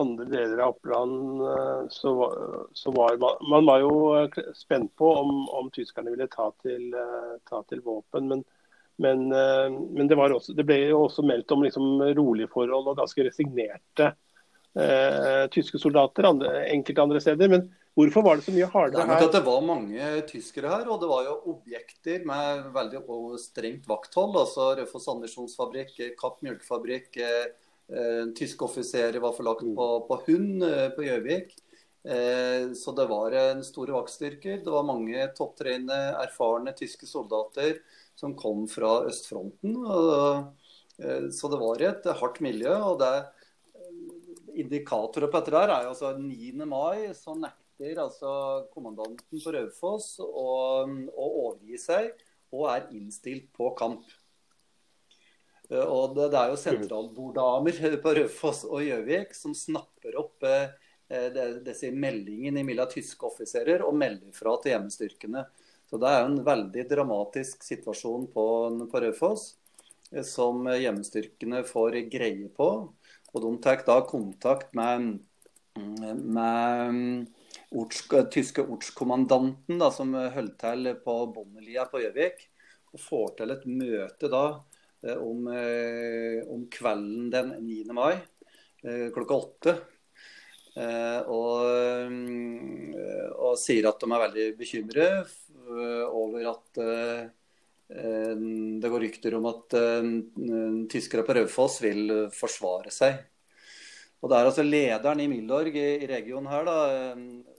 andre 0.00 0.24
deler 0.24 0.58
av 0.58 0.74
Oppland 0.74 1.42
så 1.92 2.14
var, 2.14 2.34
så 2.72 2.90
var 2.90 3.16
man, 3.16 3.50
man 3.50 3.66
var 3.66 3.82
jo 3.82 3.92
eh, 4.16 4.40
spent 4.54 4.94
på 4.96 5.12
om, 5.14 5.48
om 5.48 5.70
tyskerne 5.70 6.12
ville 6.12 6.28
ta 6.32 6.50
til, 6.62 6.88
eh, 6.94 7.36
ta 7.48 7.62
til 7.68 7.82
våpen. 7.84 8.28
Men, 8.28 8.44
men, 8.96 9.28
men 9.28 10.08
det, 10.08 10.16
også, 10.16 10.52
det, 10.54 10.66
ble 10.68 10.78
jo 10.92 11.06
også 11.06 11.24
meldt 11.26 11.50
om 11.52 11.64
liksom 11.64 12.02
rolige 12.14 12.50
forhold 12.52 12.92
og 12.92 12.98
ganske 13.00 13.24
resignerte 13.26 14.12
eh, 14.78 15.46
tyske 15.50 15.80
soldater 15.80 16.28
andre, 16.28 16.66
enkelte 16.70 17.06
andre 17.06 17.22
steder. 17.24 17.50
Men 17.50 17.66
hvorfor 17.98 18.26
var 18.26 18.38
det 18.38 18.46
så 18.46 18.54
mye 18.54 18.68
hardere 18.70 19.08
her? 19.08 19.26
Det 19.32 19.42
var 19.48 19.66
mange 19.66 20.12
tyskere 20.28 20.70
her, 20.70 20.86
og 20.86 21.00
det 21.02 21.10
var 21.10 21.26
jo 21.26 21.34
objekter 21.56 22.24
med 22.28 22.70
veldig 22.76 23.02
strengt 23.42 23.88
vakthold. 23.90 24.38
altså 24.44 24.72
Raufoss 24.78 25.10
ammunisjonsfabrikk, 25.12 25.98
Kapp 26.20 26.40
mjølkefabrikk. 26.44 27.20
Eh, 27.92 28.24
tyske 28.38 28.64
offiserer 28.64 29.20
var 29.20 29.34
forlagt 29.36 29.66
på, 29.76 29.88
på 30.08 30.18
hund 30.28 30.64
eh, 30.64 30.88
på 30.96 31.04
Gjøvik. 31.04 31.52
Eh, 32.08 32.72
så 32.78 32.94
det 32.96 33.06
var 33.10 33.36
en 33.36 33.60
store 33.66 33.92
vaktstyrker. 33.98 34.62
Det 34.64 34.72
var 34.72 34.88
mange 34.88 35.26
topptrente, 35.36 35.98
erfarne 36.22 36.72
tyske 36.78 37.08
soldater 37.10 37.82
som 38.16 38.32
kom 38.38 38.64
fra 38.70 39.02
østfronten. 39.08 39.76
Så 41.32 41.48
det 41.50 41.58
var 41.58 41.82
et 41.82 42.04
hardt 42.20 42.42
miljø. 42.44 42.74
og 42.92 43.00
det 43.00 43.14
indikatorer 44.52 45.30
på 45.30 45.40
dette 45.40 45.54
der 45.54 45.72
er 45.72 45.86
jo 45.86 45.92
altså 45.94 46.12
9. 46.18 46.66
mai 46.68 47.12
så 47.16 47.34
nekter 47.38 48.00
altså 48.02 48.32
kommandanten 48.74 49.40
på 49.40 49.54
Raufoss 49.54 50.18
å, 50.22 50.46
å, 50.84 51.26
overgi 51.46 51.80
seg 51.80 52.12
og 52.52 52.68
er 52.68 52.90
innstilt 52.92 53.48
på 53.56 53.70
kamp. 53.78 54.04
Eh, 55.72 55.88
og 55.88 56.16
det, 56.16 56.30
er 56.36 56.52
jo 56.52 56.60
sentralborddamer 56.60 57.98
på 58.02 58.14
Raufoss 58.18 58.64
og 58.68 58.84
Gjøvik 58.84 59.34
som 59.36 59.56
snapper 59.56 60.18
opp 60.20 60.46
eh, 60.48 60.68
disse 61.64 61.92
meldingene 61.92 62.64
mellom 62.66 62.90
tyske 62.92 63.28
offiserer 63.28 63.84
og 63.86 63.96
melder 63.98 64.32
fra 64.36 64.56
til 64.60 64.74
hjemmestyrkene. 64.74 65.46
Så 65.88 66.00
Det 66.00 66.08
er 66.08 66.22
jo 66.22 66.30
en 66.30 66.44
veldig 66.44 66.86
dramatisk 66.88 67.64
situasjon 67.66 68.30
på, 68.32 68.46
på 68.92 69.04
Raufoss 69.06 69.52
eh, 70.12 70.24
som 70.26 70.66
hjemmestyrkene 70.68 71.64
får 71.68 72.02
greie 72.12 72.48
på. 72.52 72.72
Og 73.32 73.40
de 73.40 73.52
tar 73.64 73.80
da 73.86 74.02
kontakt 74.04 74.74
med, 74.76 75.14
med 75.80 77.22
orts, 77.72 78.02
tyske 78.28 78.60
ortskommandanten 78.60 79.80
da, 79.80 79.88
som 79.88 80.12
holder 80.12 80.58
til 80.60 80.90
på 81.00 81.14
Bondelia 81.32 81.86
på 81.88 82.02
Gjøvik. 82.02 82.44
Og 82.92 83.00
får 83.00 83.30
til 83.38 83.54
et 83.54 83.64
møte 83.64 84.28
da 84.28 84.42
eh, 84.50 84.71
om, 85.02 85.46
eh, 85.50 86.48
om 86.48 86.66
kvelden 86.70 87.30
den 87.30 87.54
9. 87.66 87.92
mai 87.92 88.14
eh, 88.14 89.08
klokka 89.14 89.34
åtte. 89.34 89.76
Og, 90.72 91.66
og, 93.36 93.58
sier 93.60 93.84
at 93.90 93.98
de 94.00 94.06
er 94.08 94.22
veldig 94.22 94.44
bekymret 94.56 95.34
over 96.08 96.46
at 96.48 96.80
det 97.92 98.90
går 98.94 99.04
rykter 99.04 99.36
om 99.36 99.50
at 99.50 99.76
tyskere 100.94 101.26
på 101.28 101.36
Raufoss 101.36 101.76
vil 101.84 102.14
forsvare 102.32 102.88
seg. 102.88 103.20
Og 104.22 104.32
Det 104.32 104.38
er 104.38 104.48
altså 104.48 104.64
lederen 104.64 105.20
i 105.20 105.28
Milorg 105.28 105.76
i 105.76 106.08
regionen 106.08 106.48
her, 106.48 106.64
da, 106.64 106.78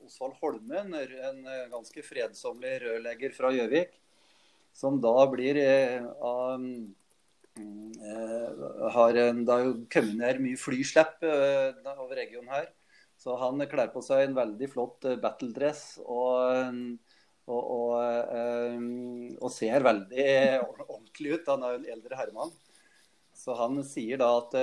Osvald 0.10 0.34
Holmen, 0.42 0.98
en 0.98 1.46
ganske 1.70 2.02
fredsomlig 2.10 2.80
rørlegger 2.82 3.38
fra 3.38 3.54
Gjøvik, 3.54 3.94
som 4.74 4.98
da 5.06 5.14
blir 5.30 5.62
av 6.18 6.66
har 8.94 9.14
Det 9.14 9.52
har 9.54 9.68
kommet 9.94 10.18
ned 10.20 10.42
mye 10.44 10.60
flyslipp 10.60 11.24
over 11.24 12.16
regionen 12.18 12.50
her. 12.54 12.70
Så 13.18 13.38
han 13.40 13.62
kler 13.72 13.92
på 13.94 14.02
seg 14.04 14.26
en 14.26 14.36
veldig 14.36 14.68
flott 14.72 15.06
battledress 15.22 16.00
og, 16.04 16.74
og, 17.48 17.62
og, 17.78 18.84
og 19.40 19.54
ser 19.54 19.86
veldig 19.86 20.28
ordentlig 20.66 21.38
ut. 21.38 21.48
Han 21.54 21.64
er 21.64 21.76
jo 21.76 21.82
en 21.82 21.92
eldre 21.96 22.20
herremann. 22.20 22.52
Så 23.34 23.56
Han 23.58 23.80
sier 23.88 24.20
da 24.22 24.30
at 24.38 24.54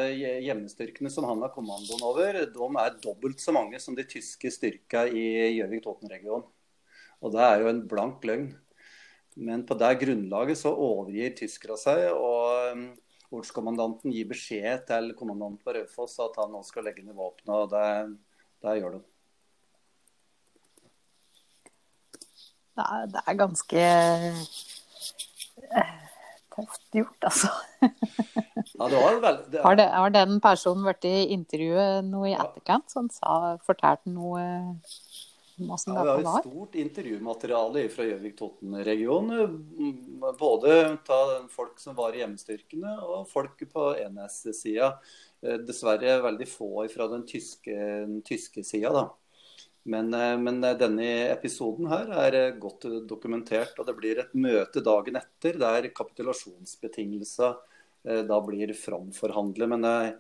hjemmestyrkene 0.45 1.11
som 1.11 1.27
han 1.27 1.43
har 1.43 1.53
kommandoen 1.55 2.05
over, 2.07 2.37
de 2.47 2.69
er 2.85 2.99
dobbelt 3.03 3.43
så 3.43 3.55
mange 3.55 3.81
som 3.83 3.97
de 3.99 4.07
tyske 4.09 4.53
styrka 4.55 5.07
i 5.09 5.57
Gjøvik-Toten-regionen. 5.59 6.47
Og 7.21 7.35
det 7.35 7.43
er 7.45 7.61
jo 7.61 7.71
en 7.73 7.83
blank 7.91 8.25
løgn. 8.25 8.53
Men 9.41 9.63
på 9.67 9.77
det 9.81 9.95
grunnlaget 10.03 10.59
så 10.61 10.73
overgir 10.75 11.33
tyskerne 11.39 11.79
seg. 11.81 12.11
og 12.13 12.77
Ortskommandanten 13.31 14.11
gir 14.11 14.27
beskjed 14.27 14.85
til 14.89 15.13
kommandanten 15.19 15.63
på 15.63 15.75
Raufoss 15.77 16.19
at 16.23 16.35
han 16.41 16.51
nå 16.51 16.65
skal 16.67 16.89
legge 16.89 17.05
ned 17.07 17.15
våpenet. 17.15 17.55
og 17.55 17.71
det, 17.71 17.87
det, 18.65 18.77
gjør 18.81 18.97
de. 18.97 19.01
Det 22.75 22.87
er, 22.87 23.07
det 23.15 23.23
er 23.23 23.39
ganske 23.39 23.85
eh, 25.79 25.95
tøft 26.57 26.99
gjort, 26.99 27.29
altså. 27.31 27.53
ja, 27.87 28.89
det 28.91 28.99
var 28.99 29.21
veldig, 29.25 29.47
det... 29.53 29.63
Har, 29.63 29.85
har, 29.95 30.15
den 30.17 30.41
personen 30.43 30.89
vært 30.91 31.07
i 31.07 31.31
intervjuet 31.37 32.05
noe 32.11 32.33
i 32.33 32.37
etterkant 32.37 32.91
som 32.93 33.09
sa, 33.15 33.57
fortalte 33.67 34.11
noe 34.11 34.43
ja, 35.61 35.77
vi 36.17 36.25
har 36.27 36.41
et 36.41 36.47
stort 36.47 36.77
intervjumateriale 36.81 37.85
fra 37.93 38.07
Gjøvik-Toten-regionen. 38.09 39.57
Både 40.41 40.77
ta 41.07 41.19
folk 41.53 41.81
som 41.83 41.97
var 41.99 42.17
i 42.17 42.23
hjemmestyrkene 42.23 42.97
og 43.05 43.29
folk 43.31 43.61
på 43.73 43.91
NS-sida. 44.09 44.95
Eh, 45.43 45.59
dessverre 45.65 46.19
veldig 46.25 46.49
få 46.49 46.87
fra 46.93 47.09
den 47.13 47.27
tyske, 47.29 47.75
den 47.75 48.21
tyske 48.27 48.65
sida. 48.67 49.09
Men, 49.83 50.13
eh, 50.15 50.37
men, 50.39 50.61
denne 50.61 51.09
episoden 51.31 51.89
her 51.89 52.13
er 52.27 52.59
godt 52.61 52.89
dokumentert. 53.09 53.79
Og 53.79 53.89
det 53.89 53.97
blir 53.97 54.21
et 54.21 54.35
møte 54.35 54.85
dagen 54.85 55.21
etter 55.21 55.59
der 55.61 55.89
kapitulasjonsbetingelser 55.97 57.57
eh, 58.05 58.23
da 58.29 58.41
blir 58.45 58.75
framforhandlet. 58.77 59.69
Men 59.69 59.85
det 59.85 59.95
er 60.01 60.13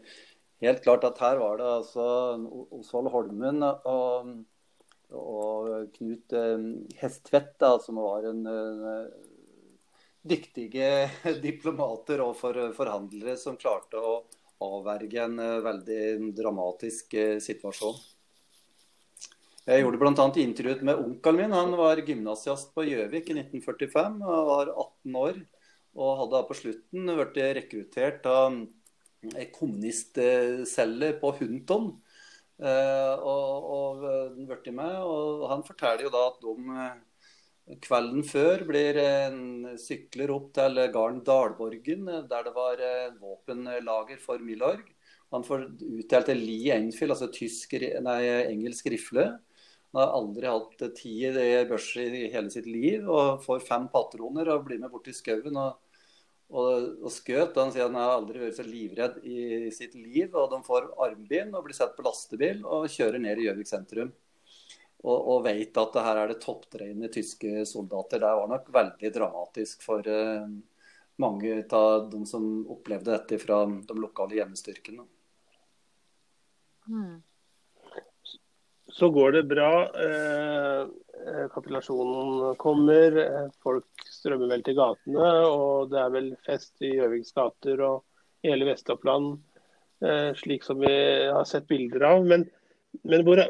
helt 0.66 0.85
klart 0.85 1.04
at 1.09 1.20
her 1.20 1.40
var 1.40 1.61
det 1.61 1.68
altså 1.68 2.06
Osvald 2.76 3.12
Holmen 3.12 3.62
og 3.64 4.32
og 5.17 5.90
Knut 5.97 6.35
eh, 6.37 6.67
Hestvedt, 7.00 7.62
som 7.85 7.99
var 8.02 8.29
en 8.31 8.47
uh, 8.47 9.09
dyktige 10.23 11.11
diplomater 11.47 12.23
og 12.25 12.37
for, 12.38 12.59
forhandlere 12.76 13.37
som 13.40 13.59
klarte 13.61 14.00
å 14.00 14.21
avverge 14.62 15.25
en 15.25 15.38
uh, 15.40 15.61
veldig 15.64 16.33
dramatisk 16.37 17.17
situasjon. 17.43 17.99
Jeg 19.71 19.85
gjorde 19.85 20.00
bl.a. 20.00 20.26
intervjuet 20.40 20.83
med 20.87 20.99
onkelen 20.99 21.45
min. 21.45 21.55
Han 21.55 21.76
var 21.79 22.00
gymnasiast 22.02 22.73
på 22.75 22.87
Gjøvik 22.88 23.29
i 23.31 23.37
1945 23.43 24.23
og 24.25 24.47
var 24.49 24.71
18 24.73 25.19
år. 25.21 25.40
Og 26.00 26.17
hadde 26.23 26.40
på 26.49 26.57
slutten 26.57 27.11
blitt 27.11 27.38
rekruttert 27.59 28.26
av 28.31 28.57
ei 29.37 29.47
kommunistcelle 29.52 31.11
på 31.21 31.33
Hunton 31.38 31.90
Eh, 32.61 33.14
og, 33.25 33.69
og 33.73 34.39
eh, 34.69 34.75
med. 34.76 34.97
Og 35.07 35.47
han 35.50 35.64
forteller 35.67 36.07
jo 36.07 36.12
da 36.14 36.26
at 36.29 36.38
de 36.45 36.79
eh, 36.85 37.76
kvelden 37.85 38.25
før 38.26 38.64
blir 38.67 38.99
sykler 39.79 40.33
opp 40.35 40.49
til 40.57 40.81
gården 40.90 41.21
Dalborgen, 41.26 42.09
der 42.29 42.49
det 42.49 42.55
var 42.57 42.81
våpenlager 43.21 44.19
for 44.19 44.43
Milorg. 44.43 44.88
Han 45.31 45.45
får 45.47 45.69
utdelt 45.79 46.33
en 46.33 46.40
Lee 46.40 46.75
Enfield, 46.75 47.14
altså 47.14 47.29
tysk, 47.31 47.76
nei, 48.02 48.25
engelsk 48.50 48.88
rifle. 48.90 49.29
Han 49.93 50.00
har 50.02 50.17
aldri 50.19 50.50
hatt 50.50 50.83
ti 50.99 51.14
børser 51.71 52.17
i 52.25 52.25
hele 52.33 52.50
sitt 52.50 52.67
liv 52.67 53.07
og 53.07 53.45
får 53.45 53.62
fem 53.69 53.87
patroner 53.93 54.50
og 54.50 54.67
blir 54.67 54.83
med 54.83 54.90
bort 54.90 55.07
til 55.07 55.14
skauen. 55.14 55.55
og 55.55 55.79
og, 56.50 56.97
og 57.05 57.12
skøt. 57.14 57.59
Han 57.59 57.73
sier 57.75 57.87
han 57.87 57.99
har 57.99 58.17
aldri 58.17 58.43
vært 58.43 58.59
så 58.59 58.67
livredd 58.67 59.21
i 59.25 59.71
sitt 59.75 59.95
liv. 59.95 60.35
og 60.35 60.50
De 60.52 60.61
får 60.67 60.90
armbind 61.07 61.55
og 61.55 61.67
blir 61.67 61.76
sett 61.76 61.95
på 61.97 62.07
lastebil 62.07 62.64
og 62.64 62.90
kjører 62.93 63.23
ned 63.23 63.40
i 63.40 63.49
Gjøvik 63.49 63.71
sentrum. 63.71 64.12
Og, 65.00 65.16
og 65.16 65.45
vet 65.47 65.78
at 65.80 65.95
det 65.97 66.04
her 66.04 66.19
er 66.21 66.33
det 66.33 66.42
topptreinede 66.42 67.12
tyske 67.14 67.64
soldater. 67.69 68.21
Det 68.21 68.35
var 68.40 68.50
nok 68.50 68.69
veldig 68.75 69.12
dramatisk 69.14 69.87
for 69.87 70.04
uh, 70.04 70.45
mange 71.21 71.62
av 71.76 72.11
de 72.12 72.21
som 72.28 72.45
opplevde 72.69 73.14
dette 73.14 73.40
fra 73.40 73.62
de 73.64 73.97
lokale 73.97 74.37
hjemmestyrkene. 74.37 75.07
Mm. 76.90 77.16
Så 78.90 79.09
går 79.14 79.38
det 79.38 79.45
bra. 79.49 79.73
Eh, 80.04 80.90
Eh, 81.26 81.49
kapitulasjonen 81.49 82.54
kommer. 82.57 83.16
Eh, 83.16 83.49
folk 83.62 84.04
strømmer 84.09 84.49
vel 84.54 84.62
til 84.64 84.76
gatene. 84.78 85.33
Og 85.50 85.90
det 85.92 86.00
er 86.00 86.14
vel 86.14 86.30
fest 86.47 86.80
i 86.85 86.95
Gjøviks 86.97 87.35
gater 87.37 87.83
og 87.85 88.04
i 88.45 88.52
hele 88.52 88.69
Vest-Oppland, 88.71 89.35
eh, 90.00 90.30
slik 90.40 90.64
som 90.64 90.80
vi 90.80 90.95
har 91.28 91.45
sett 91.45 91.69
bilder 91.69 92.07
av. 92.09 92.25
Men, 92.25 92.49
men 93.09 93.25
hvor, 93.26 93.40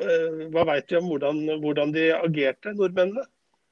hva 0.54 0.64
vet 0.74 0.92
vi 0.92 0.98
om 0.98 1.08
hvordan, 1.10 1.40
hvordan, 1.62 1.94
de 1.96 2.10
agerte, 2.16 2.74
nordmennene? 2.76 3.26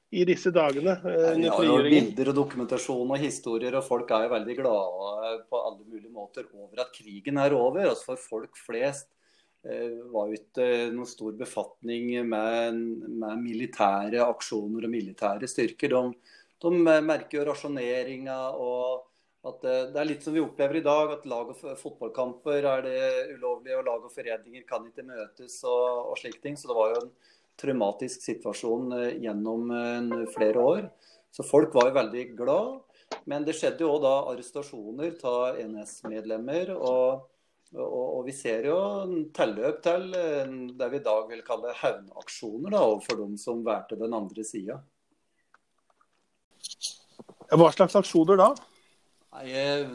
I 0.09 0.23
disse 0.25 0.49
dagene? 0.49 0.95
Ja, 1.05 1.51
jo 1.61 1.75
bilder 1.85 2.31
og 2.31 2.37
dokumentasjon 2.39 3.11
og 3.13 3.21
historier, 3.21 3.75
og 3.77 3.85
folk 3.85 4.09
er 4.09 4.23
jo 4.25 4.31
veldig 4.31 4.55
glade 4.57 5.33
på 5.51 5.59
alle 5.61 5.83
mulige 5.85 6.09
måter 6.09 6.47
over 6.49 6.81
at 6.81 6.89
krigen 6.95 7.37
er 7.37 7.53
over. 7.53 7.83
Altså 7.91 8.15
For 8.15 8.23
folk 8.31 8.57
flest 8.57 9.11
Eh, 9.67 9.95
var 10.13 10.29
jo 10.29 10.37
ikke 10.37 10.65
noen 10.93 11.07
stor 11.09 11.33
befatning 11.35 12.13
med, 12.31 12.77
med, 13.11 13.41
militære 13.43 14.21
aksjoner 14.23 14.87
og 14.87 14.93
militære 14.93 15.49
styrker. 15.51 15.91
De, 15.91 16.35
de 16.63 17.01
merker 17.03 17.41
jo 17.41 17.47
rasjoneringa 17.49 18.37
og 18.55 19.08
at 19.47 19.61
det 19.63 19.95
er 19.95 20.07
litt 20.07 20.25
som 20.25 20.35
vi 20.35 20.41
opplever 20.43 20.81
i 20.81 20.83
dag, 20.83 21.13
at 21.13 21.27
lag 21.29 21.51
og 21.53 21.61
fotballkamper 21.79 22.65
er 22.67 22.81
det 22.83 23.03
ulovlige, 23.37 23.77
og 23.79 23.85
lag 23.87 24.03
og 24.03 24.11
foreninger 24.11 24.65
kan 24.67 24.83
ikke 24.89 25.05
møtes 25.07 25.61
og, 25.63 26.11
og 26.11 26.19
slike 26.19 26.41
ting. 26.43 26.57
Så 26.59 26.67
det 26.67 26.75
var 26.75 26.91
jo 26.91 26.99
en 27.05 27.13
traumatisk 27.59 28.25
situasjon 28.25 28.91
eh, 28.97 29.15
gjennom 29.23 29.71
eh, 29.71 30.27
flere 30.35 30.59
år. 30.73 30.85
Så 31.31 31.45
folk 31.47 31.75
var 31.77 31.89
jo 31.89 31.97
veldig 32.01 32.25
glad. 32.35 32.77
Men 33.29 33.45
det 33.47 33.55
skjedde 33.57 33.85
jo 33.85 33.95
da 34.03 34.13
arrestasjoner 34.33 35.15
av 35.27 35.59
NS-medlemmer. 35.63 36.75
og 36.77 37.27
og, 37.69 37.85
og, 37.85 38.21
vi 38.25 38.33
ser 38.33 38.63
jo 38.65 38.77
telløp 39.35 39.83
til 39.85 40.07
eh, 40.17 40.53
det 40.73 40.87
vi 40.89 40.97
i 40.97 41.03
dag 41.05 41.27
vil 41.29 41.43
kalle 41.45 41.75
hevnaksjoner 41.77 42.73
overfor 42.79 43.19
de 43.19 43.37
som 43.37 43.61
valgte 43.65 43.99
den 43.99 44.15
andre 44.17 44.45
sida. 44.45 44.79
Hva 47.53 47.69
slags 47.75 47.93
aksjoner 47.99 48.41
da? 48.41 48.47
Nei, 49.29 49.45
eh, 49.53 49.89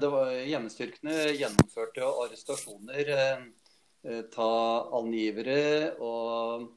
det 0.00 0.10
var, 0.12 0.30
hjemmestyrkene 0.46 1.32
gjennomførte 1.34 2.06
arrestasjoner 2.06 3.10
eh, 3.16 4.20
av 4.30 4.52
angivere 5.00 5.96
og 5.98 6.68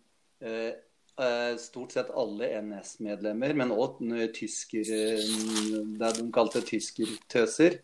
eh, 0.41 0.73
stort 1.62 1.93
sett 1.93 2.09
alle 2.17 2.50
NS-medlemmer, 2.63 3.53
men 3.53 3.71
òg 3.75 4.00
det 6.00 6.13
de 6.17 6.29
kalte 6.33 6.63
tyskertøser. 6.65 7.77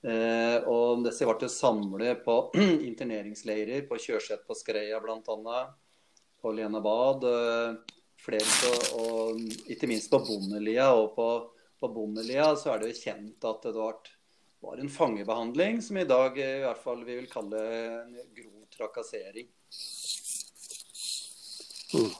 Eh, 0.00 0.58
og 0.64 1.02
disse 1.04 1.26
ble 1.28 1.48
samlet 1.52 2.22
på 2.24 2.36
interneringsleirer 2.88 3.84
på 3.88 3.98
Kjørset 4.00 4.46
på 4.46 4.56
Skreia 4.56 5.00
bl.a. 5.02 5.64
På 6.40 6.52
Lena 6.56 6.80
Bad. 6.80 7.26
Eh, 7.28 7.96
flere 8.20 8.70
og 8.96 9.40
ikke 9.68 9.88
minst 9.90 10.10
på 10.12 10.22
Bondelia. 10.24 10.92
Og 10.96 11.12
på, 11.18 11.28
på 11.80 11.90
Bondelia 11.94 12.52
så 12.60 12.74
er 12.74 12.82
det 12.82 12.92
jo 12.92 13.02
kjent 13.02 13.46
at 13.48 13.62
det 13.66 13.76
var, 13.76 14.00
en 14.76 14.92
fangebehandling 14.92 15.80
som 15.82 15.96
i 15.96 16.08
dag 16.08 16.36
i 16.36 16.48
hvert 16.66 16.82
fall 16.84 17.04
vi 17.06 17.16
vil 17.16 17.30
kalle 17.32 17.60
en 18.02 18.18
grov 18.36 18.66
trakassering. 18.76 19.48
Mm. 21.90 22.10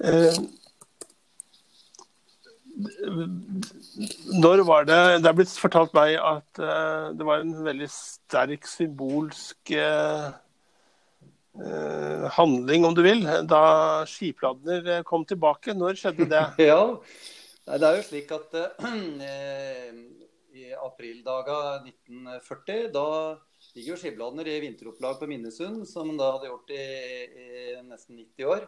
Eh, 0.00 0.36
når 4.40 4.62
var 4.64 4.86
det 4.88 4.98
Det 5.20 5.28
er 5.28 5.36
blitt 5.36 5.52
fortalt 5.60 5.92
meg 5.96 6.14
at 6.16 6.60
eh, 6.60 7.10
det 7.16 7.26
var 7.28 7.42
en 7.42 7.52
veldig 7.66 7.88
sterk 7.92 8.68
symbolsk 8.68 9.72
eh, 9.76 10.30
handling, 12.36 12.84
om 12.86 12.94
du 12.94 13.02
vil, 13.02 13.24
da 13.50 13.62
skipladner 14.08 15.02
kom 15.08 15.24
tilbake. 15.28 15.74
Når 15.74 15.98
skjedde 15.98 16.28
det? 16.30 16.44
ja, 16.70 16.80
det 17.66 17.86
er 17.86 17.98
jo 17.98 18.06
slik 18.06 18.30
at 18.34 18.54
eh, 18.60 19.90
i 20.56 20.66
aprildaga 20.74 21.58
1940, 21.84 22.90
da 22.94 23.06
ligger 23.74 23.94
jo 23.94 23.98
Skibladner 24.00 24.48
i 24.48 24.60
vinteropplag 24.64 25.20
på 25.20 25.28
Minnesund, 25.30 25.84
som 25.88 26.12
da 26.18 26.32
hadde 26.34 26.50
gjort 26.50 26.72
i, 26.74 26.84
i 27.44 27.48
nesten 27.86 28.18
90 28.18 28.48
år. 28.50 28.66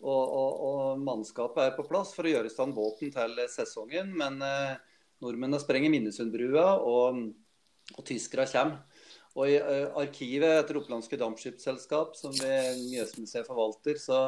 Og, 0.00 0.22
og, 0.24 0.52
og, 0.64 1.02
mannskapet 1.04 1.66
er 1.66 1.74
på 1.76 1.84
plass 1.88 2.14
for 2.16 2.24
å 2.24 2.32
gjøre 2.32 2.48
i 2.48 2.52
stand 2.54 2.72
båten 2.76 3.12
til 3.12 3.36
sesongen. 3.52 4.14
Men 4.16 4.40
eh, 4.44 4.78
nordmennene 5.20 5.60
sprenger 5.60 5.92
Minnesundbrua, 5.92 6.70
og, 6.80 7.20
og 7.96 8.06
tyskerne 8.08 8.48
kommer. 8.48 8.89
Og 9.38 9.46
i 9.46 9.58
uh, 9.62 9.92
arkivet 10.00 10.56
etter 10.58 10.78
Opplandske 10.80 11.18
Dampskipsselskap, 11.20 12.16
som 12.18 12.34
Mjøsmuseet 12.34 13.46
forvalter, 13.46 14.00
så, 14.02 14.24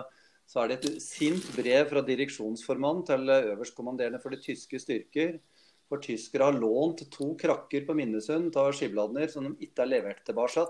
så, 0.47 0.62
er 0.62 0.71
det 0.71 0.78
et 0.78 1.02
sint 1.02 1.49
brev 1.56 1.88
fra 1.90 2.04
direksjonsformannen 2.06 3.02
til 3.09 3.35
øverstkommanderende 3.35 4.23
for 4.23 4.35
de 4.35 4.42
tyske 4.44 4.78
styrker. 4.82 5.40
For 5.90 6.00
tyskere 6.00 6.49
har 6.49 6.56
lånt 6.56 7.02
to 7.12 7.35
krakker 7.37 7.85
på 7.85 7.97
Minnesund 7.99 8.54
av 8.56 8.71
Skibladner 8.73 9.28
som 9.28 9.44
de 9.44 9.66
ikke 9.66 9.82
har 9.82 9.90
levert 9.90 10.23
tilbake. 10.25 10.64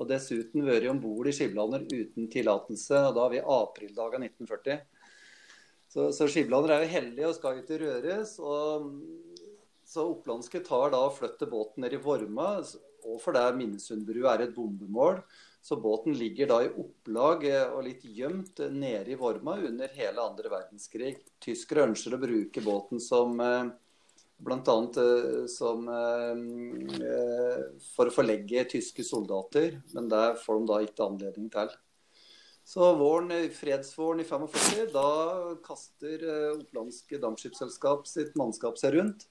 Og 0.00 0.08
dessuten 0.08 0.66
vært 0.66 0.88
om 0.90 1.00
bord 1.00 1.30
i 1.30 1.32
Skibladner 1.36 1.86
uten 1.88 2.28
tillatelse. 2.32 2.98
og 3.06 3.14
Da 3.16 3.22
har 3.24 3.32
vi 3.32 3.40
aprildagen 3.40 4.26
1940. 4.26 4.82
Så, 5.90 6.10
så 6.16 6.28
Skibladner 6.28 6.74
er 6.74 6.84
jo 6.84 6.92
heldige 6.92 7.30
og 7.30 7.38
skal 7.38 7.62
ikke 7.62 7.80
røres. 7.84 8.34
og 8.42 8.90
så 9.90 10.04
Opplandske 10.06 10.60
tar 10.62 10.92
da 10.92 11.00
og 11.02 11.16
flytter 11.16 11.48
båten 11.50 11.82
ned 11.82 11.96
i 11.96 11.98
Vorma, 12.04 12.60
og 13.04 13.20
fordi 13.22 13.44
Minnesundbrua 13.58 14.34
er 14.34 14.46
et 14.46 14.56
bombemål. 14.56 15.22
Så 15.60 15.76
båten 15.76 16.16
ligger 16.16 16.48
da 16.48 16.62
i 16.64 16.72
opplag 16.72 17.44
eh, 17.50 17.68
og 17.68 17.84
litt 17.84 18.06
gjemt 18.08 18.62
nede 18.72 19.12
i 19.12 19.18
Vorma 19.20 19.58
under 19.60 19.92
hele 19.92 20.24
andre 20.24 20.52
verdenskrig. 20.52 21.18
Tyskere 21.42 21.84
ønsker 21.90 22.16
å 22.16 22.22
bruke 22.22 22.64
båten 22.64 23.02
som 23.04 23.36
eh, 23.44 23.68
Bl.a. 24.40 24.90
Eh, 24.96 25.46
som 25.46 25.88
eh, 25.88 27.04
eh, 27.06 27.62
for 27.92 28.08
å 28.08 28.14
forlegge 28.14 28.64
tyske 28.72 29.04
soldater, 29.04 29.80
men 29.94 30.08
det 30.08 30.24
får 30.44 30.60
de 30.60 30.70
da 30.70 30.80
ikke 30.86 31.06
anledning 31.06 31.50
til. 31.52 31.72
Så 32.70 32.92
våren, 32.96 33.32
fredsvåren 33.52 34.22
i 34.22 34.26
45, 34.28 34.92
da 34.94 35.06
kaster 35.64 36.22
Opplandske 36.52 37.18
Dampskipsselskap 37.18 38.06
sitt 38.06 38.36
mannskap 38.38 38.78
seg 38.78 38.94
rundt 38.94 39.26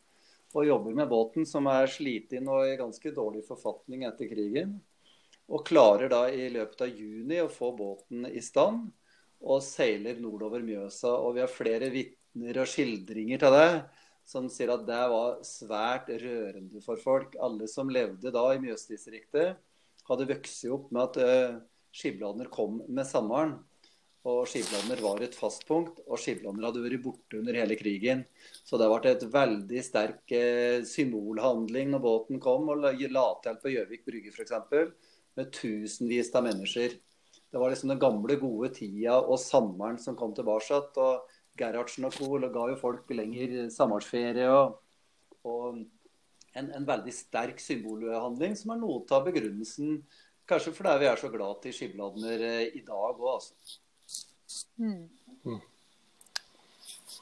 og 0.56 0.66
jobber 0.66 0.96
med 0.98 1.10
båten, 1.12 1.46
som 1.46 1.68
er 1.70 1.90
sliten 1.92 2.48
og 2.50 2.66
i 2.68 2.78
ganske 2.80 3.12
dårlig 3.14 3.44
forfatning 3.48 4.06
etter 4.08 4.30
krigen. 4.32 4.78
Og 5.50 5.66
klarer 5.66 6.10
da 6.12 6.24
i 6.30 6.50
løpet 6.54 6.84
av 6.86 6.94
juni 6.94 7.40
å 7.42 7.52
få 7.52 7.72
båten 7.78 8.28
i 8.30 8.42
stand, 8.42 8.90
og 9.40 9.64
seiler 9.64 10.20
nordover 10.22 10.64
Mjøsa. 10.66 11.14
Og 11.24 11.38
vi 11.38 11.44
har 11.44 11.52
flere 11.52 11.90
vitner 11.94 12.62
og 12.62 12.70
skildringer 12.70 13.42
til 13.42 13.56
det 13.56 13.72
som 14.30 14.46
sier 14.52 14.70
at 14.74 14.86
det 14.86 15.00
var 15.10 15.40
svært 15.46 16.12
rørende 16.22 16.84
for 16.86 17.02
folk. 17.02 17.34
Alle 17.42 17.70
som 17.72 17.90
levde 17.90 18.34
da 18.34 18.46
i 18.54 18.62
Mjøsdistriktet, 18.62 19.58
hadde 20.10 20.30
vokst 20.30 20.66
opp 20.74 20.92
med 20.94 21.02
at 21.08 21.18
uh, 21.22 21.58
Skibladner 21.94 22.50
kom 22.54 22.80
med 22.88 23.08
sommeren. 23.10 23.58
Og 24.28 24.42
Skiblander 24.52 25.00
var 25.00 25.22
et 25.24 25.36
fast 25.38 25.64
punkt, 25.68 26.02
og 26.04 26.20
Skiblander 26.20 26.68
hadde 26.68 26.82
vært 26.84 27.04
borte 27.06 27.40
under 27.40 27.56
hele 27.56 27.78
krigen. 27.80 28.26
Så 28.68 28.80
det 28.80 28.90
ble 28.92 29.14
et 29.14 29.24
veldig 29.32 29.84
sterk 29.86 30.34
uh, 30.36 30.82
symbolhandling 30.84 31.94
når 31.94 32.04
båten 32.04 32.42
kom 32.44 32.68
og 32.74 32.84
la 32.84 32.92
til 33.00 33.62
på 33.62 33.72
Gjøvik 33.72 34.04
brygge 34.08 34.34
f.eks. 34.36 34.58
Med 35.40 35.54
tusenvis 35.56 36.34
av 36.36 36.44
mennesker. 36.50 36.98
Det 37.50 37.62
var 37.62 37.72
liksom 37.72 37.94
den 37.94 38.02
gamle, 38.02 38.36
gode 38.42 38.74
tida 38.76 39.22
og 39.22 39.40
sommeren 39.40 39.98
som 40.02 40.18
kom 40.20 40.36
tilbake. 40.36 40.82
og 41.00 41.30
Gerhardsen 41.60 42.06
og 42.06 42.14
co. 42.14 42.36
ga 42.40 42.68
jo 42.74 42.80
folk 42.80 43.10
lenger 43.16 43.70
sommerferie. 43.72 44.50
Og, 44.52 44.82
og 45.48 45.80
en, 45.80 46.72
en, 46.76 46.86
veldig 46.86 47.14
sterk 47.16 47.62
symbolhandling 47.64 48.58
som 48.60 48.76
er 48.76 48.82
noe 48.84 49.06
av 49.16 49.30
begrunnelsen 49.30 50.02
Kanskje 50.50 50.74
fordi 50.74 50.96
vi 51.04 51.06
er 51.06 51.20
så 51.22 51.30
glad 51.30 51.60
til 51.62 51.74
Skibladner 51.78 52.42
eh, 52.42 52.72
i 52.74 52.80
dag 52.82 53.20
òg, 53.22 53.36
altså. 53.36 53.54
Mm. 54.80 55.60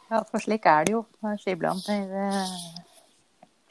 Ja, 0.07 0.21
for 0.23 0.39
slik 0.39 0.67
er 0.69 0.87
det 0.87 0.93
jo 0.95 1.03
når 1.23 1.39
Skibladner 1.41 2.13
eh, 2.23 2.51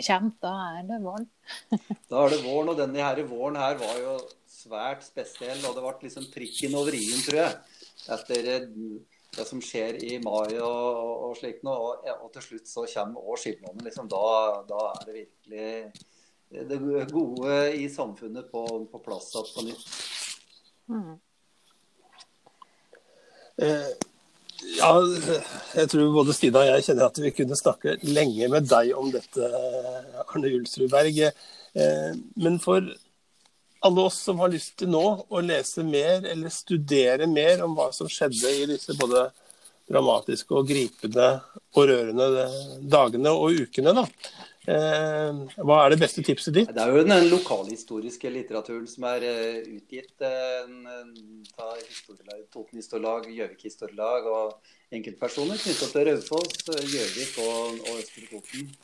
kommer. 0.05 0.33
Da 0.42 0.55
er 0.77 0.88
det 0.90 0.99
våren. 1.05 1.29
da 2.11 2.25
er 2.25 2.35
det 2.35 2.42
våren, 2.45 2.73
og 2.73 2.81
denne 2.81 3.01
her 3.01 3.23
våren 3.29 3.57
her 3.61 3.79
var 3.81 4.01
jo 4.03 4.16
svært 4.51 5.07
spesiell. 5.07 5.62
Og 5.64 5.77
det 5.77 5.85
ble 5.85 6.09
liksom 6.09 6.29
prikken 6.35 6.77
over 6.77 6.97
i-en, 6.97 7.23
tror 7.25 7.40
jeg. 7.40 7.55
Etter 8.16 8.51
eh, 8.53 8.66
det 9.37 9.47
som 9.49 9.61
skjer 9.64 9.99
i 10.05 10.19
mai 10.25 10.57
og, 10.61 11.01
og 11.29 11.33
slikt 11.40 11.64
noe. 11.66 11.95
Og, 11.97 12.11
og, 12.19 12.29
til 12.37 12.45
slutt 12.51 12.71
så 12.71 12.85
kommer 12.92 13.33
òg 13.33 13.40
skilnaden. 13.40 13.85
Liksom, 13.88 14.11
da, 14.12 14.27
da, 14.69 14.83
er 14.92 15.09
det 15.09 15.19
virkelig 15.23 15.71
det 16.71 17.09
gode 17.11 17.57
i 17.81 17.88
samfunnet 17.90 18.53
på, 18.53 18.62
på 18.92 19.01
plass 19.03 19.33
igjen 19.33 19.55
på 19.55 19.64
nytt. 19.66 19.97
Mm. 20.92 21.14
Eh, 23.62 23.88
ja, 24.77 24.90
jeg 25.77 25.88
tror 25.92 26.12
både 26.14 26.35
Stina 26.37 26.62
og 26.62 26.71
jeg 26.71 26.87
kjenner 26.88 27.09
at 27.09 27.21
vi 27.23 27.33
kunne 27.37 27.59
snakke 27.59 27.97
lenge 28.05 28.49
med 28.53 28.69
deg 28.69 28.92
om 28.99 29.11
dette, 29.14 29.51
Arne 30.27 30.53
Julsrud 30.53 30.90
Berg. 30.92 31.21
Eh, 31.27 32.12
men 32.42 32.61
for 32.62 32.85
alle 33.87 34.07
oss 34.09 34.19
som 34.27 34.40
har 34.42 34.53
lyst 34.53 34.79
til 34.81 34.90
nå 34.90 35.05
å 35.29 35.42
lese 35.45 35.85
mer 35.87 36.25
eller 36.27 36.53
studere 36.53 37.29
mer 37.31 37.62
om 37.64 37.77
hva 37.77 37.90
som 37.95 38.11
skjedde 38.11 38.53
i 38.53 38.69
disse 38.73 38.97
både 38.99 39.29
dramatiske 39.87 40.57
og 40.57 40.66
gripende 40.66 41.29
og 41.77 41.85
rørende 41.87 42.47
dagene 42.83 43.31
og 43.31 43.61
ukene, 43.62 43.92
da. 43.95 44.07
Eh, 44.66 45.59
hva 45.62 45.76
er 45.85 45.94
det 45.94 46.00
beste 46.00 46.24
tipset 46.26 46.57
ditt? 46.57 46.72
Det 46.74 46.83
er 46.83 46.90
jo 46.90 47.05
den 47.07 47.29
lokalhistoriske 47.31 48.33
litteraturen 48.35 48.88
som 48.90 49.07
er 49.12 49.26
uh, 49.26 49.61
utgitt 49.76 50.16
Ta 50.18 51.68
av 51.70 52.40
Toten 52.52 52.81
historielag, 52.81 53.29
Gjøvik 53.31 53.62
historielag 53.68 54.26
og 54.31 54.74
enkeltpersoner 54.96 55.61
knyttet 55.61 55.94
til 55.94 56.09
Raufoss, 56.11 56.66
Gjøvik 56.83 57.38
og, 57.44 57.79
og 57.87 58.02
Østre 58.02 58.26
Toten. 58.33 58.74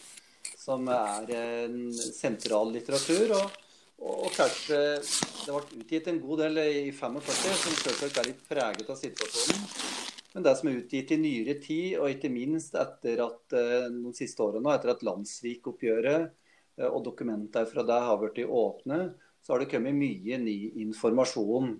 Som 0.63 0.87
er 0.95 1.35
en 1.35 1.77
sentral 1.93 2.71
litteratur. 2.77 3.35
og 3.41 3.61
og 4.03 4.33
kanskje 4.35 4.79
det 4.99 5.53
ble 5.53 5.79
utgitt 5.79 6.09
en 6.11 6.19
god 6.25 6.41
del 6.43 6.59
i 6.63 6.91
45, 6.91 7.53
som 7.61 7.77
selvsagt 7.85 8.19
er 8.19 8.33
litt 8.33 8.41
preget 8.49 8.91
av 8.91 8.99
situasjonen. 8.99 10.12
Men 10.33 10.47
det 10.47 10.55
som 10.57 10.71
er 10.71 10.79
utgitt 10.81 11.13
i 11.13 11.19
nyere 11.21 11.59
tid, 11.61 11.99
og 12.01 12.09
ikke 12.13 12.33
minst 12.33 12.77
etter 12.79 13.21
at 13.25 13.57
noen 13.93 14.13
de 14.13 14.17
siste 14.17 14.41
årene, 14.45 14.73
etter 14.73 14.95
at 14.95 15.05
Landsvik-oppgjøret 15.05 16.29
eh, 16.31 16.89
og 16.89 17.03
dokumenter 17.09 17.69
fra 17.69 17.85
det 17.89 18.01
har 18.07 18.21
blitt 18.23 18.43
åpne, 18.47 19.01
så 19.43 19.55
har 19.55 19.63
det 19.63 19.73
kommet 19.73 19.99
mye 19.99 20.39
ny 20.41 20.59
informasjon 20.87 21.75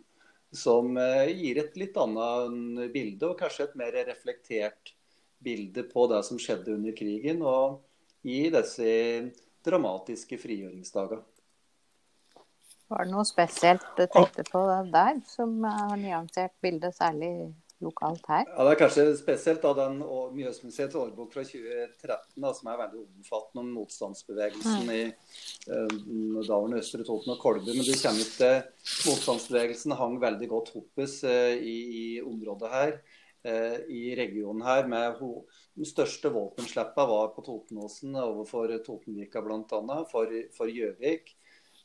som 0.53 0.97
eh, 1.01 1.31
gir 1.33 1.63
et 1.63 1.79
litt 1.81 1.97
annet 1.97 2.93
bilde, 2.93 3.31
og 3.31 3.39
kanskje 3.41 3.71
et 3.71 3.79
mer 3.81 3.97
reflektert 4.11 4.93
bilde 5.43 5.87
på 5.89 6.07
det 6.13 6.21
som 6.29 6.39
skjedde 6.39 6.77
under 6.77 6.95
krigen, 6.97 7.43
og 7.43 7.81
i 8.23 8.47
disse 8.53 8.93
dramatiske 9.67 10.39
frigjøringsdagene. 10.39 11.25
Var 12.93 13.07
det 13.09 13.13
noe 13.15 13.25
spesielt 13.25 13.85
du 13.97 14.05
tenkte 14.05 14.45
på 14.45 14.61
der, 14.93 15.17
som 15.25 15.55
har 15.65 15.97
nyansert 15.97 16.53
bildet, 16.61 16.93
særlig 16.99 17.31
lokalt 17.83 18.27
her? 18.31 18.45
Ja, 18.49 18.65
Det 18.67 18.73
er 18.73 18.81
kanskje 18.81 19.05
spesielt 19.19 19.63
da 19.65 19.73
den 19.77 20.01
Mjøsmuseets 20.37 20.99
årbok 20.99 21.33
fra 21.35 21.45
2013, 21.47 22.39
da, 22.43 22.53
som 22.57 22.71
er 22.71 22.81
veldig 22.81 23.01
omfattende 23.03 23.65
om 23.65 23.73
motstandsbevegelsen 23.79 24.87
mm. 24.87 24.93
i 24.95 25.03
uh, 25.71 26.39
daværende 26.47 26.81
Østre 26.83 27.07
Toten 27.07 27.35
og 27.35 27.41
Kolbu. 27.43 27.73
Men 27.73 27.87
du 27.87 27.95
kommer 27.97 28.31
til 28.37 28.55
Motstandsbevegelsen 29.09 29.97
hang 29.99 30.21
veldig 30.23 30.49
godt 30.51 30.73
hoppes 30.77 31.19
eh, 31.29 31.59
i, 31.59 31.77
i, 31.99 32.07
området 32.23 32.73
her. 32.73 32.97
Eh, 33.43 33.79
I 33.91 34.03
regionen 34.19 34.63
her 34.67 34.87
med 34.91 35.19
ho 35.19 35.35
De 35.73 35.87
største 35.89 36.29
våpenslippene 36.29 37.09
var 37.09 37.31
på 37.33 37.43
Totenåsen 37.47 38.17
overfor 38.21 38.75
Totenvika 38.85 39.41
bl.a. 39.41 40.03
For 40.13 40.69
Gjøvik. 40.69 41.33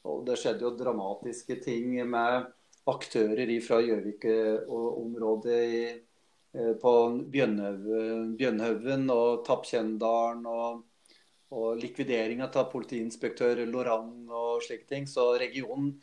Og 0.08 0.26
det 0.28 0.38
skjedde 0.40 0.66
jo 0.66 0.76
dramatiske 0.76 1.58
ting 1.64 1.96
med 2.10 2.50
aktører 2.88 3.50
fra 3.64 3.80
Gjøvik-området 3.84 5.64
eh, 5.64 6.74
på 6.82 6.94
Bjønnhaugen 7.34 9.10
og 9.14 9.44
Tappkjendalen. 9.48 10.46
Og, 10.48 10.84
og 11.58 11.78
likvideringa 11.80 12.50
av 12.50 12.72
politiinspektør 12.74 13.64
Lorang 13.70 14.28
og 14.28 14.64
slike 14.66 14.88
ting. 14.90 15.08
Så 15.08 15.30
regionen, 15.40 15.94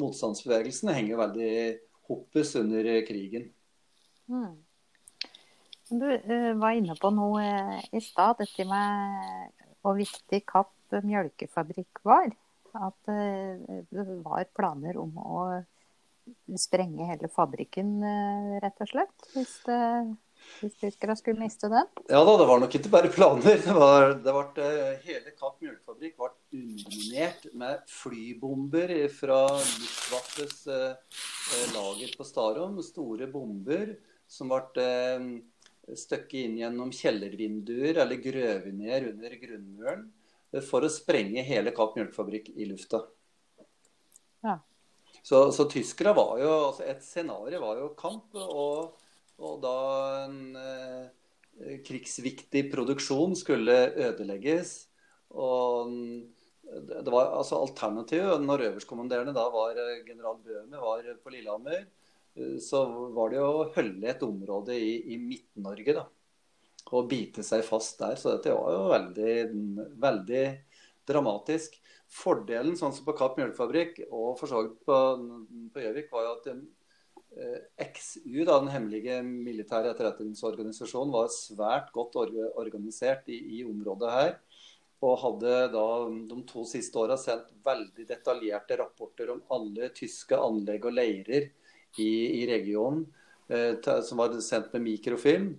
motstandsbevegelsen, 0.00 0.90
henger 0.96 1.20
veldig 1.20 1.52
hoppes 2.08 2.56
under 2.58 2.88
krigen. 3.06 3.50
Mm. 4.28 4.56
Du 5.88 6.04
uh, 6.04 6.52
var 6.60 6.74
inne 6.76 6.94
på 7.00 7.08
noe 7.14 7.44
i 7.94 8.00
stad, 8.04 8.42
dette 8.42 8.66
med 8.68 9.54
hvor 9.80 9.94
viktig 9.96 10.42
Kapp 10.48 10.74
mjølkefabrikk 11.04 12.02
var 12.04 12.28
at 12.76 13.10
eh, 13.12 13.82
det 13.90 14.04
var 14.24 14.48
planer 14.56 14.98
om 15.00 15.16
å 15.18 15.42
sprenge 16.60 17.06
hele 17.08 17.28
fabrikken, 17.32 17.98
eh, 18.04 18.56
rett 18.62 18.82
og 18.84 18.90
slett. 18.90 19.28
Hvis, 19.34 19.54
det, 19.66 19.78
hvis 20.60 20.76
tyskerne 20.80 21.16
skulle 21.18 21.42
miste 21.42 21.70
den. 21.72 21.88
Ja 22.10 22.22
da, 22.26 22.36
det 22.40 22.48
var 22.50 22.62
nok 22.62 22.76
ikke 22.78 22.92
bare 22.92 23.12
planer. 23.12 23.60
Det 23.64 23.76
var, 23.76 24.14
det 24.24 24.34
ble, 24.36 24.68
hele 25.06 25.34
Kapp 25.34 25.58
mjølkefabrikk 25.62 26.16
ble 26.20 26.30
underminert 26.60 27.48
med 27.64 27.84
flybomber 27.92 28.94
fra 29.14 29.42
Luftwaffes 29.54 30.64
eh, 30.72 31.16
lager 31.74 32.14
på 32.16 32.28
Starom. 32.28 32.80
Store 32.84 33.30
bomber 33.32 33.96
som 34.28 34.52
ble 34.52 34.84
eh, 34.84 35.28
støkket 35.96 36.40
inn 36.44 36.58
gjennom 36.60 36.92
kjellervinduer 36.92 38.02
eller 38.04 38.20
grøvet 38.20 38.74
ned 38.76 39.12
under 39.14 39.36
grunnmuren 39.40 40.08
for 40.64 40.84
å 40.84 40.90
sprenge 40.92 41.44
hele 41.44 41.72
Kapp 41.76 41.96
mjølkefabrikk 41.96 42.52
i 42.56 42.68
lufta. 42.68 43.02
Så, 45.28 45.42
så 45.52 45.66
tyskere 45.68 46.14
var 46.16 46.38
jo 46.40 46.50
altså 46.70 46.86
Et 46.88 47.04
scenario 47.04 47.60
var 47.60 47.80
jo 47.82 47.92
kamp, 47.98 48.32
og, 48.38 48.94
og 49.44 49.58
da 49.60 49.78
en 50.24 50.38
eh, 50.56 51.78
krigsviktig 51.84 52.68
produksjon 52.72 53.36
skulle 53.36 53.76
ødelegges. 54.08 54.86
Og 55.36 55.92
det 56.68 57.12
var 57.12 57.34
altså 57.36 57.60
alternativet 57.60 58.44
når 58.44 58.66
øverstkommanderende 58.70 59.34
da 59.36 59.46
var 59.52 59.76
eh, 59.76 60.04
general 60.06 60.38
Bøhme 60.44 60.80
var 60.80 61.10
på 61.20 61.34
Lillehammer, 61.34 61.84
eh, 62.38 62.56
så 62.64 62.86
var 63.16 63.34
det 63.34 63.42
å 63.44 63.68
holde 63.76 64.08
et 64.08 64.24
område 64.24 64.78
i, 64.80 64.94
i 65.12 65.20
Midt-Norge, 65.20 65.98
da. 66.00 66.06
Og 66.88 67.08
bite 67.10 67.44
seg 67.44 67.60
fast 67.68 68.00
der. 68.00 68.16
Så 68.16 68.32
dette 68.32 68.56
var 68.56 68.72
jo 68.72 68.88
veldig, 68.94 69.32
veldig 70.00 70.44
dramatisk. 71.08 71.76
Fordelen 72.08 72.76
sånn 72.78 72.94
som 72.96 73.04
på 73.04 73.14
Kapp 73.16 73.36
mjølkefabrikk 73.38 74.00
og 74.08 74.38
for 74.38 74.48
så 74.48 74.62
vidt 74.64 74.80
på, 74.88 74.98
Gjøvik, 75.76 76.08
var 76.12 76.24
jo 76.24 76.30
at 76.38 76.46
eh, 76.52 77.58
XU, 77.84 78.44
da, 78.48 78.56
den 78.56 78.72
hemmelige 78.72 79.18
militære 79.26 79.92
etterretningsorganisasjonen, 79.92 81.12
var 81.12 81.28
svært 81.34 81.92
godt 81.92 82.16
organisert 82.22 83.28
i, 83.28 83.38
i, 83.58 83.62
området 83.68 84.14
her. 84.14 84.34
Og 85.04 85.20
hadde 85.20 85.52
da 85.76 85.86
de 86.32 86.40
to 86.48 86.64
siste 86.66 86.98
åra 86.98 87.18
sendt 87.20 87.52
veldig 87.64 88.08
detaljerte 88.08 88.80
rapporter 88.80 89.30
om 89.34 89.44
alle 89.54 89.92
tyske 89.94 90.40
anlegg 90.48 90.88
og 90.88 90.96
leirer 90.96 91.52
i, 92.00 92.10
i 92.40 92.42
regionen, 92.48 93.04
eh, 93.52 93.76
som 93.84 94.24
var 94.24 94.34
sendt 94.42 94.72
med 94.74 94.88
mikrofilm 94.88 95.52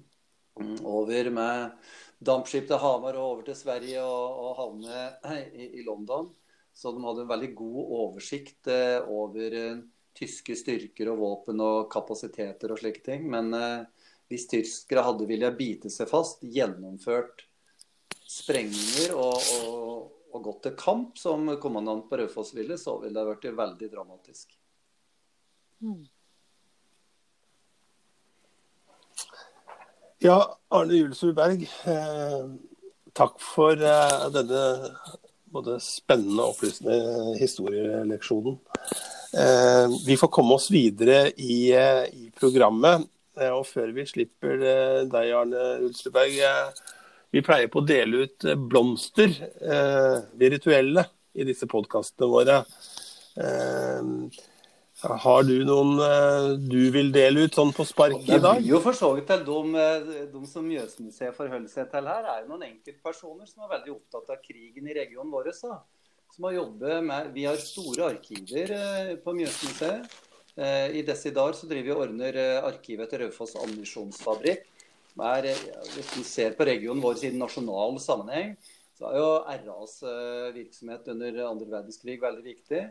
over 0.83 1.29
med 1.31 1.71
dampskip 2.19 2.67
til 2.67 2.81
Hamar 2.81 3.17
og 3.17 3.25
over 3.25 3.47
til 3.47 3.57
Sverige 3.57 4.03
og, 4.03 4.41
og 4.43 4.57
havne 4.59 5.05
i, 5.55 5.69
i, 5.79 5.85
London. 5.87 6.29
Så 6.75 6.91
de 6.93 7.03
hadde 7.03 7.23
en 7.25 7.31
veldig 7.31 7.53
god 7.57 7.79
oversikt 8.01 8.69
eh, 8.71 8.99
over 9.07 9.55
eh, 9.55 9.81
tyske 10.15 10.55
styrker 10.59 11.11
og 11.13 11.23
våpen 11.23 11.63
og 11.63 11.89
kapasiteter 11.91 12.71
og 12.73 12.81
slike 12.81 13.03
ting. 13.05 13.25
Men 13.31 13.53
eh, 13.55 14.05
hvis 14.29 14.47
tyskere 14.51 15.05
hadde 15.07 15.27
villet 15.29 15.57
bite 15.57 15.91
seg 15.93 16.11
fast, 16.11 16.43
gjennomført 16.43 17.45
sprengninger 18.29 19.15
og, 19.17 19.39
og, 19.57 20.13
og, 20.29 20.39
gått 20.45 20.63
til 20.67 20.77
kamp, 20.79 21.17
som 21.17 21.49
kommandant 21.61 22.05
på 22.09 22.19
Raufoss 22.19 22.53
ville, 22.53 22.77
så 22.77 22.99
ville 23.01 23.15
det 23.17 23.31
vært 23.31 23.49
veldig 23.63 23.91
dramatisk. 23.95 24.53
Mm. 25.81 26.03
Ja, 30.19 30.57
Arne 30.67 30.97
Julesrud 30.97 31.31
Berg, 31.37 31.61
eh, 31.87 32.47
takk 33.15 33.37
for 33.39 33.79
eh, 33.79 34.25
denne 34.35 34.63
både 35.47 35.77
spennende 35.79 36.43
og 36.43 36.57
opplysende 36.57 37.37
historieleksjonen. 37.39 38.57
Eh, 39.39 39.95
vi 40.03 40.17
får 40.19 40.31
komme 40.35 40.57
oss 40.57 40.67
videre 40.75 41.29
i, 41.39 41.71
eh, 41.71 42.03
i 42.11 42.27
programmet. 42.35 43.07
Eh, 43.39 43.47
og 43.47 43.63
før 43.69 43.95
vi 43.95 44.03
slipper 44.11 44.59
eh, 44.59 44.99
deg, 45.07 45.31
Arne 45.39 45.63
Julesrud 45.85 46.17
Berg, 46.19 46.35
vi 47.31 47.45
pleier 47.45 47.71
på 47.71 47.79
å 47.79 47.87
dele 47.87 48.25
ut 48.25 48.51
blomster, 48.67 49.31
virtuelle, 50.35 51.05
i 51.39 51.47
disse 51.47 51.69
podkastene 51.69 52.27
våre. 52.27 52.59
Eh, 53.39 54.15
har 54.99 55.43
du 55.47 55.53
noen 55.63 55.99
eh, 56.03 56.45
du 56.59 56.89
vil 56.91 57.11
dele 57.15 57.45
ut 57.47 57.55
sånn 57.55 57.71
på 57.75 57.85
spark 57.87 58.19
i 58.25 58.35
dag? 58.35 58.57
Det 58.59 58.65
blir 58.65 58.73
jo 58.73 58.81
for 58.83 58.97
så 58.97 59.13
vidt 59.15 59.29
til 59.31 59.45
de, 59.47 59.59
eh, 59.79 60.25
de 60.33 60.41
som 60.49 60.65
Mjøsmuseet 60.67 61.37
forholder 61.37 61.71
seg 61.71 61.87
til 61.93 62.09
her, 62.11 62.27
er 62.27 62.41
jo 62.41 62.49
noen 62.49 62.65
enkeltpersoner 62.67 63.47
som 63.47 63.63
er 63.63 63.71
veldig 63.77 63.93
opptatt 63.95 64.33
av 64.35 64.41
krigen 64.43 64.89
i 64.89 64.97
regionen 64.97 65.31
vår. 65.31 65.53
Så. 65.55 65.71
Som 66.35 66.49
har 66.49 66.57
jobbet 66.57 67.05
med 67.07 67.31
Vi 67.33 67.45
har 67.47 67.61
store 67.63 68.09
arkiver 68.11 68.75
eh, 68.75 69.13
på 69.23 69.35
Mjøsmuseet. 69.37 70.19
I 70.59 71.05
Desidar 71.07 71.53
så 71.55 71.69
driver 71.69 71.85
vi 71.85 71.91
og 71.93 72.01
ordner 72.03 72.37
arkivet 72.67 73.07
til 73.07 73.21
Raufoss 73.21 73.53
ammunisjonsfabrikk. 73.61 74.65
Hvis 75.13 76.09
du 76.17 76.25
ser 76.27 76.57
på 76.57 76.65
regionen 76.67 76.99
vår 76.99 77.21
i 77.23 77.31
nasjonal 77.31 77.95
sammenheng, 78.03 78.57
så 78.97 79.07
er 79.07 79.21
jo 79.21 79.29
RAs 79.69 79.93
virksomhet 80.57 81.07
under 81.13 81.39
andre 81.45 81.69
verdenskrig 81.77 82.17
veldig 82.19 82.43
viktig. 82.43 82.81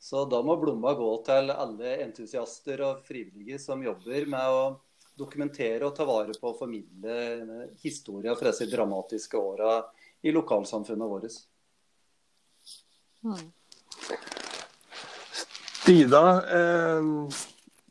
Så 0.00 0.24
da 0.24 0.38
må 0.40 0.56
blomma 0.56 0.94
gå 0.96 1.08
til 1.26 1.50
alle 1.52 1.98
entusiaster 2.06 2.80
og 2.86 3.02
frivillige 3.04 3.58
som 3.60 3.82
jobber 3.84 4.24
med 4.32 4.54
å 4.56 4.62
dokumentere 5.20 5.84
og 5.84 5.92
ta 5.92 6.06
vare 6.08 6.32
på 6.40 6.54
og 6.54 6.56
formidle 6.62 7.66
historier 7.82 8.38
fra 8.40 8.48
disse 8.48 8.70
dramatiske 8.72 9.36
åra 9.36 9.74
i 10.24 10.32
lokalsamfunnet 10.32 11.12
vårt. 11.12 11.36
Mm. 13.28 13.44
Stina, 15.82 16.24
eh, 16.48 17.12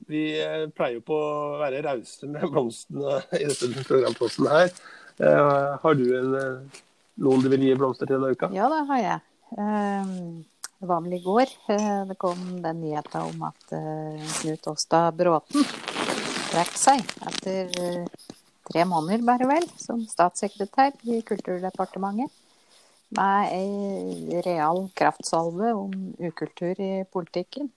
vi 0.10 0.26
pleier 0.74 0.98
jo 0.98 1.08
på 1.14 1.22
å 1.22 1.58
være 1.62 1.86
rause 1.86 2.26
med 2.26 2.50
blomstene 2.50 3.22
i 3.38 3.46
dette 3.46 3.86
programposten 3.86 4.50
her. 4.50 4.72
Eh, 5.22 5.74
har 5.86 6.00
du 6.00 6.08
en, 6.18 6.38
eh, 6.42 6.86
noen 7.22 7.46
du 7.46 7.54
vil 7.54 7.70
gi 7.70 7.78
blomster 7.78 8.10
til 8.10 8.18
denne 8.18 8.34
uka? 8.34 8.50
Ja, 8.58 8.66
det 8.74 8.88
har 8.90 9.06
jeg. 9.06 9.20
Um 9.54 10.40
det 10.80 10.88
var 10.88 11.02
vel 11.04 11.14
i 11.18 11.24
går 11.24 11.50
eh, 11.74 12.02
det 12.08 12.16
kom 12.20 12.44
den 12.64 12.82
nyheten 12.82 13.22
om 13.22 13.48
at 13.50 13.72
eh, 13.76 14.28
Knut 14.40 14.68
Åstad 14.72 15.18
Bråten 15.20 15.66
trakk 16.50 16.78
seg 16.80 17.04
etter 17.28 17.74
eh, 17.84 18.06
tre 18.70 18.86
måneder, 18.88 19.26
bare 19.28 19.48
vel, 19.50 19.66
som 19.82 20.06
statssekretær 20.08 20.94
i 21.10 21.20
Kulturdepartementet. 21.26 22.32
Med 23.18 23.50
ei 23.56 24.42
real 24.46 24.84
kraftsalve 24.94 25.72
om 25.74 25.94
ukultur 26.22 26.78
i 26.78 27.02
politikken. 27.10 27.72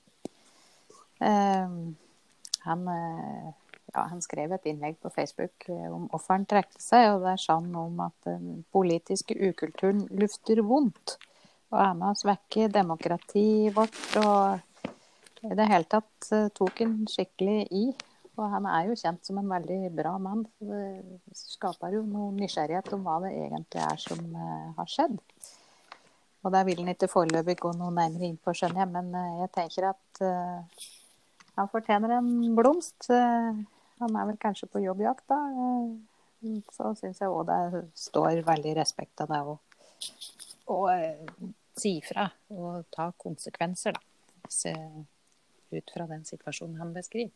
Han, 2.66 2.82
ja, 2.90 4.04
han 4.10 4.20
skrev 4.20 4.52
et 4.52 4.68
innlegg 4.68 4.98
på 5.00 5.08
Facebook 5.14 5.70
om 5.70 6.04
hvorfor 6.12 6.36
han 6.36 6.44
trakk 6.50 6.76
seg, 6.76 7.14
og 7.14 7.24
der 7.24 7.40
sa 7.40 7.56
han 7.62 7.72
om 7.80 8.04
at 8.04 8.28
den 8.28 8.66
politiske 8.76 9.38
ukulturen 9.40 10.04
lufter 10.12 10.60
vondt 10.68 11.16
og 11.72 11.80
er 11.80 11.92
med 11.96 12.12
å 12.12 12.18
svekke 12.18 12.68
demokratiet 12.72 13.72
vårt. 13.76 14.00
Og 14.20 15.48
i 15.48 15.56
det 15.58 15.68
hele 15.70 15.88
tatt 15.90 16.28
eh, 16.34 16.50
tok 16.54 16.82
han 16.84 16.98
skikkelig 17.10 17.58
i. 17.72 17.86
Og 18.36 18.44
han 18.48 18.66
er 18.68 18.88
jo 18.88 18.96
kjent 18.96 19.26
som 19.26 19.38
en 19.40 19.50
veldig 19.50 19.80
bra 19.96 20.14
mann. 20.20 20.44
Så 20.56 20.68
det 20.68 21.36
skaper 21.36 21.96
jo 21.96 22.04
noe 22.08 22.30
nysgjerrighet 22.36 22.92
om 22.96 23.04
hva 23.04 23.18
det 23.24 23.32
egentlig 23.36 23.82
er 23.84 24.00
som 24.00 24.22
uh, 24.32 24.70
har 24.78 24.88
skjedd. 24.88 25.18
Og 26.42 26.54
der 26.54 26.64
vil 26.66 26.80
han 26.80 26.94
ikke 26.94 27.10
foreløpig 27.12 27.58
gå 27.60 27.74
noe 27.76 27.92
nærmere 27.92 28.30
inn 28.30 28.38
på, 28.40 28.54
skjønner 28.56 28.84
jeg. 28.84 28.90
Men 28.94 29.12
uh, 29.12 29.42
jeg 29.42 29.52
tenker 29.58 29.90
at 29.90 30.22
han 31.58 31.68
fortjener 31.68 32.16
en 32.16 32.32
blomst. 32.56 33.10
han 33.12 34.16
er 34.16 34.30
vel 34.30 34.40
kanskje 34.40 34.70
på 34.72 34.80
jobbjakt, 34.80 35.26
da. 35.28 35.40
så 36.72 36.94
syns 36.96 37.20
jeg 37.20 37.28
òg 37.28 37.44
det 37.50 37.82
står 38.00 38.40
veldig 38.46 38.72
respekt 38.80 39.20
av 39.20 39.34
det. 39.34 39.42
òg. 39.52 39.58
og 40.72 41.52
si 41.78 41.96
fra 42.04 42.28
og 42.52 42.86
ta 42.92 43.10
konsekvenser, 43.16 43.96
da. 43.96 44.50
Se 44.52 44.74
Ut 45.72 45.92
fra 45.94 46.04
den 46.04 46.24
situasjonen 46.28 46.76
han 46.82 46.90
beskriver. 46.92 47.32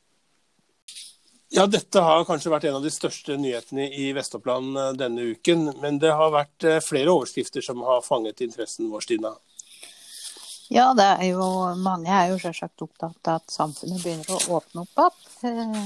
Ja, 1.48 1.62
dette 1.70 2.02
har 2.02 2.24
kanskje 2.26 2.50
vært 2.50 2.66
en 2.68 2.76
av 2.76 2.84
de 2.84 2.90
største 2.90 3.36
nyhetene 3.38 3.86
i 3.94 4.10
Vest-Oppland 4.16 4.76
eh, 4.76 4.92
denne 4.98 5.28
uken. 5.32 5.70
Men 5.80 6.00
det 6.02 6.10
har 6.18 6.34
vært 6.34 6.66
eh, 6.66 6.82
flere 6.84 7.14
overskrifter 7.14 7.64
som 7.64 7.84
har 7.86 8.02
fanget 8.04 8.42
interessen 8.44 8.90
vår, 8.92 9.06
Stina? 9.06 9.32
Ja, 10.68 10.90
det 10.98 11.06
er 11.06 11.28
jo, 11.30 11.46
mange 11.78 12.10
er 12.10 12.32
jo 12.32 12.40
selvsagt 12.42 12.82
opptatt 12.82 13.30
av 13.30 13.38
at 13.38 13.54
samfunnet 13.54 14.02
begynner 14.02 14.34
å 14.34 14.58
åpne 14.58 14.82
opp 14.84 15.46
igjen. 15.46 15.76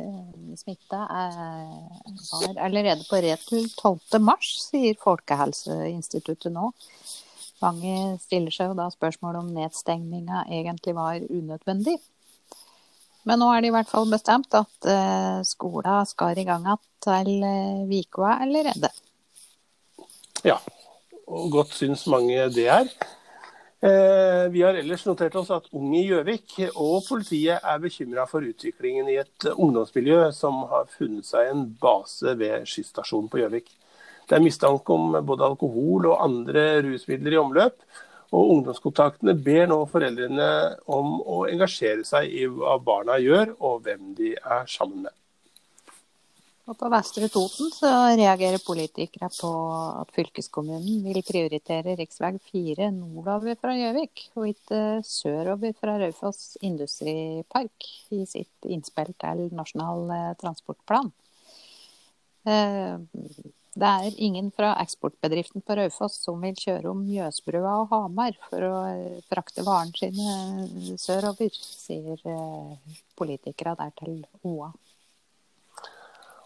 Eh, 0.00 0.56
smitta 0.58 1.04
var 1.06 2.60
allerede 2.66 3.04
på 3.06 3.22
retur 3.22 3.66
12.3, 3.78 4.36
sier 4.42 5.00
Folkehelseinstituttet 5.00 6.50
nå. 6.54 6.72
Mange 7.60 8.16
stiller 8.22 8.54
seg 8.54 8.70
jo 8.70 8.78
da 8.78 8.88
spørsmål 8.92 9.42
om 9.42 9.52
nedstengninga 9.52 10.46
egentlig 10.48 10.94
var 10.96 11.20
unødvendig. 11.28 11.98
Men 13.28 13.42
nå 13.42 13.50
er 13.52 13.60
det 13.60 13.68
i 13.68 13.74
hvert 13.74 13.90
fall 13.90 14.08
bestemt 14.08 14.54
at 14.56 14.88
uh, 14.88 15.40
skolen 15.44 16.08
skal 16.08 16.40
i 16.40 16.46
gang 16.48 16.64
igjen 16.64 16.84
til 17.04 17.32
uh, 17.44 17.98
uka 18.00 18.34
allerede. 18.40 18.88
Ja, 20.44 20.56
og 21.28 21.50
godt 21.52 21.76
syns 21.76 22.06
mange 22.08 22.48
det 22.54 22.68
er. 22.72 22.88
Eh, 23.80 24.50
vi 24.52 24.60
har 24.60 24.76
ellers 24.76 25.06
notert 25.08 25.36
oss 25.40 25.48
at 25.56 25.70
Ung 25.72 25.94
i 25.96 26.02
Gjøvik 26.04 26.58
og 26.74 26.98
politiet 27.06 27.64
er 27.64 27.78
bekymra 27.80 28.26
for 28.28 28.44
utviklingen 28.44 29.08
i 29.08 29.16
et 29.22 29.46
ungdomsmiljø 29.54 30.26
som 30.36 30.66
har 30.68 30.90
funnet 30.92 31.24
seg 31.24 31.48
en 31.48 31.62
base 31.80 32.34
ved 32.36 32.68
skysstasjonen 32.68 33.30
på 33.32 33.40
Gjøvik. 33.40 33.72
Det 34.30 34.38
er 34.38 34.44
mistanke 34.44 34.94
om 34.94 35.16
både 35.26 35.42
alkohol 35.42 36.06
og 36.12 36.20
andre 36.22 36.66
rusmidler 36.86 37.34
i 37.34 37.40
omløp. 37.40 37.80
Og 38.30 38.52
ungdomskontaktene 38.54 39.34
ber 39.34 39.64
nå 39.66 39.80
foreldrene 39.90 40.50
om 40.94 41.16
å 41.18 41.40
engasjere 41.50 42.06
seg 42.06 42.30
i 42.30 42.44
hva 42.46 42.76
barna 42.78 43.18
gjør 43.18 43.56
og 43.58 43.82
hvem 43.82 44.12
de 44.14 44.36
er 44.38 44.70
sammen 44.70 45.08
med. 45.08 45.16
Og 46.70 46.76
på 46.78 46.86
Vestre 46.92 47.26
Toten 47.26 47.72
så 47.74 47.90
reagerer 48.14 48.62
politikere 48.62 49.26
på 49.34 49.50
at 49.98 50.14
fylkeskommunen 50.14 51.02
vil 51.02 51.18
prioritere 51.26 51.96
rv. 51.98 52.38
4 52.52 52.92
nordover 52.94 53.58
fra 53.58 53.74
Gjøvik, 53.74 54.28
og 54.38 54.52
ikke 54.52 54.82
sørover 55.02 55.74
fra 55.74 55.98
Raufoss 55.98 56.54
industripark 56.62 57.90
i 58.14 58.22
sitt 58.30 58.70
innspill 58.70 59.10
til 59.18 59.48
Nasjonal 59.50 60.14
eh, 60.14 60.34
transportplan. 60.38 61.10
Eh, 62.46 62.94
det 63.80 63.90
er 63.90 64.20
ingen 64.26 64.50
fra 64.54 64.74
eksportbedriften 64.82 65.64
på 65.66 65.78
Raufoss 65.78 66.20
som 66.24 66.42
vil 66.44 66.58
kjøre 66.58 66.92
om 66.92 67.00
Mjøsbrua 67.06 67.78
og 67.82 67.94
Hamar 67.94 68.36
for 68.50 68.68
å 68.68 68.76
eh, 68.92 69.18
frakte 69.30 69.64
varene 69.66 69.96
sine 69.96 70.98
sørover, 71.00 71.50
sier 71.54 72.22
politikere 73.18 73.76
der 73.80 73.96
til 73.98 74.22
OA. 74.44 74.70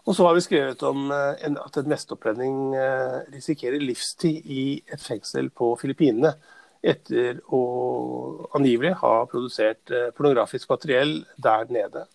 Og 0.05 0.13
så 0.13 0.27
har 0.27 0.35
vi 0.37 0.43
skrevet 0.45 0.83
om 0.85 1.09
eh, 1.13 1.45
at 1.57 1.79
en 1.79 1.89
mesteopplending 1.89 2.57
eh, 2.77 3.17
risikerer 3.33 3.81
livstid 3.81 4.45
i 4.45 4.65
et 4.85 5.01
fengsel 5.01 5.49
på 5.49 5.71
Filippinene 5.81 6.35
etter 6.85 7.39
å 7.49 7.61
angivelig 8.53 8.93
ha 9.01 9.15
produsert 9.31 9.89
eh, 9.89 10.11
pornografisk 10.13 10.69
materiell 10.69 11.17
der 11.41 11.65
nede. 11.73 12.05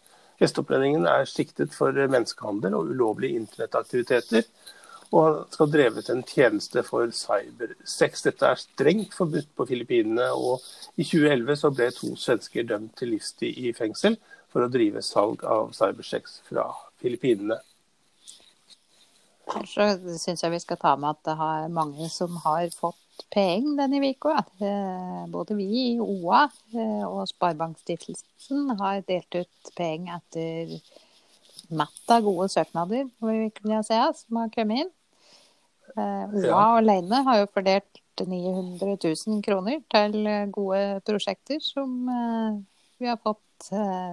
Vestopplendingen 0.40 1.08
er 1.10 1.26
siktet 1.28 1.74
for 1.74 1.92
menneskehandel 1.92 2.76
og 2.78 2.92
ulovlige 2.94 3.42
internettaktiviteter. 3.42 4.46
Og 5.10 5.40
skal 5.50 5.66
ha 5.66 5.72
drevet 5.72 6.10
en 6.12 6.22
tjeneste 6.22 6.84
for 6.86 7.10
cybersex. 7.14 8.22
Dette 8.28 8.46
er 8.46 8.60
strengt 8.60 9.16
forbudt 9.16 9.48
på 9.58 9.66
Filippinene. 9.66 10.28
Og 10.38 10.62
i 10.94 11.06
2011 11.06 11.56
så 11.58 11.72
ble 11.74 11.88
to 11.96 12.12
svensker 12.14 12.68
dømt 12.68 12.94
til 13.00 13.16
livstid 13.16 13.58
i 13.58 13.72
fengsel 13.74 14.20
for 14.50 14.66
å 14.66 14.70
drive 14.70 15.02
salg 15.02 15.42
av 15.46 15.74
cybersex 15.74 16.40
fra 16.46 16.68
Filippinene. 17.02 17.58
Så 19.66 19.86
syns 20.22 20.44
jeg 20.44 20.52
vi 20.52 20.62
skal 20.62 20.78
ta 20.78 20.94
med 20.94 21.16
at 21.16 21.24
det 21.26 21.34
er 21.42 21.72
mange 21.74 22.06
som 22.12 22.36
har 22.44 22.70
fått 22.70 23.26
penger 23.34 23.80
denne 23.80 24.12
uka. 24.12 24.36
Eh, 24.62 25.24
både 25.32 25.56
vi 25.58 25.66
i 25.66 25.98
OA 25.98 26.44
eh, 26.46 27.04
og 27.08 27.26
Sparebankstiftelsen 27.32 28.76
har 28.78 29.02
delt 29.08 29.40
ut 29.40 29.72
penger 29.76 30.20
etter 30.20 30.78
matt 31.74 32.14
av 32.14 32.24
gode 32.26 32.48
søknader 32.50 33.10
vi 33.26 33.50
kunne 33.58 33.82
se, 33.86 33.98
som 34.22 34.40
har 34.40 34.54
kommet 34.54 34.84
inn. 34.84 34.94
Eh, 35.96 36.24
OA 36.40 36.46
ja. 36.46 36.62
alene 36.78 37.22
har 37.26 37.42
jo 37.42 37.50
fordelt 37.54 38.02
900 38.20 38.96
000 39.00 39.40
kroner 39.44 39.80
til 39.88 40.18
gode 40.52 41.00
prosjekter 41.06 41.62
som 41.64 41.94
vi 43.00 43.08
har 43.08 43.16
fått 43.16 43.70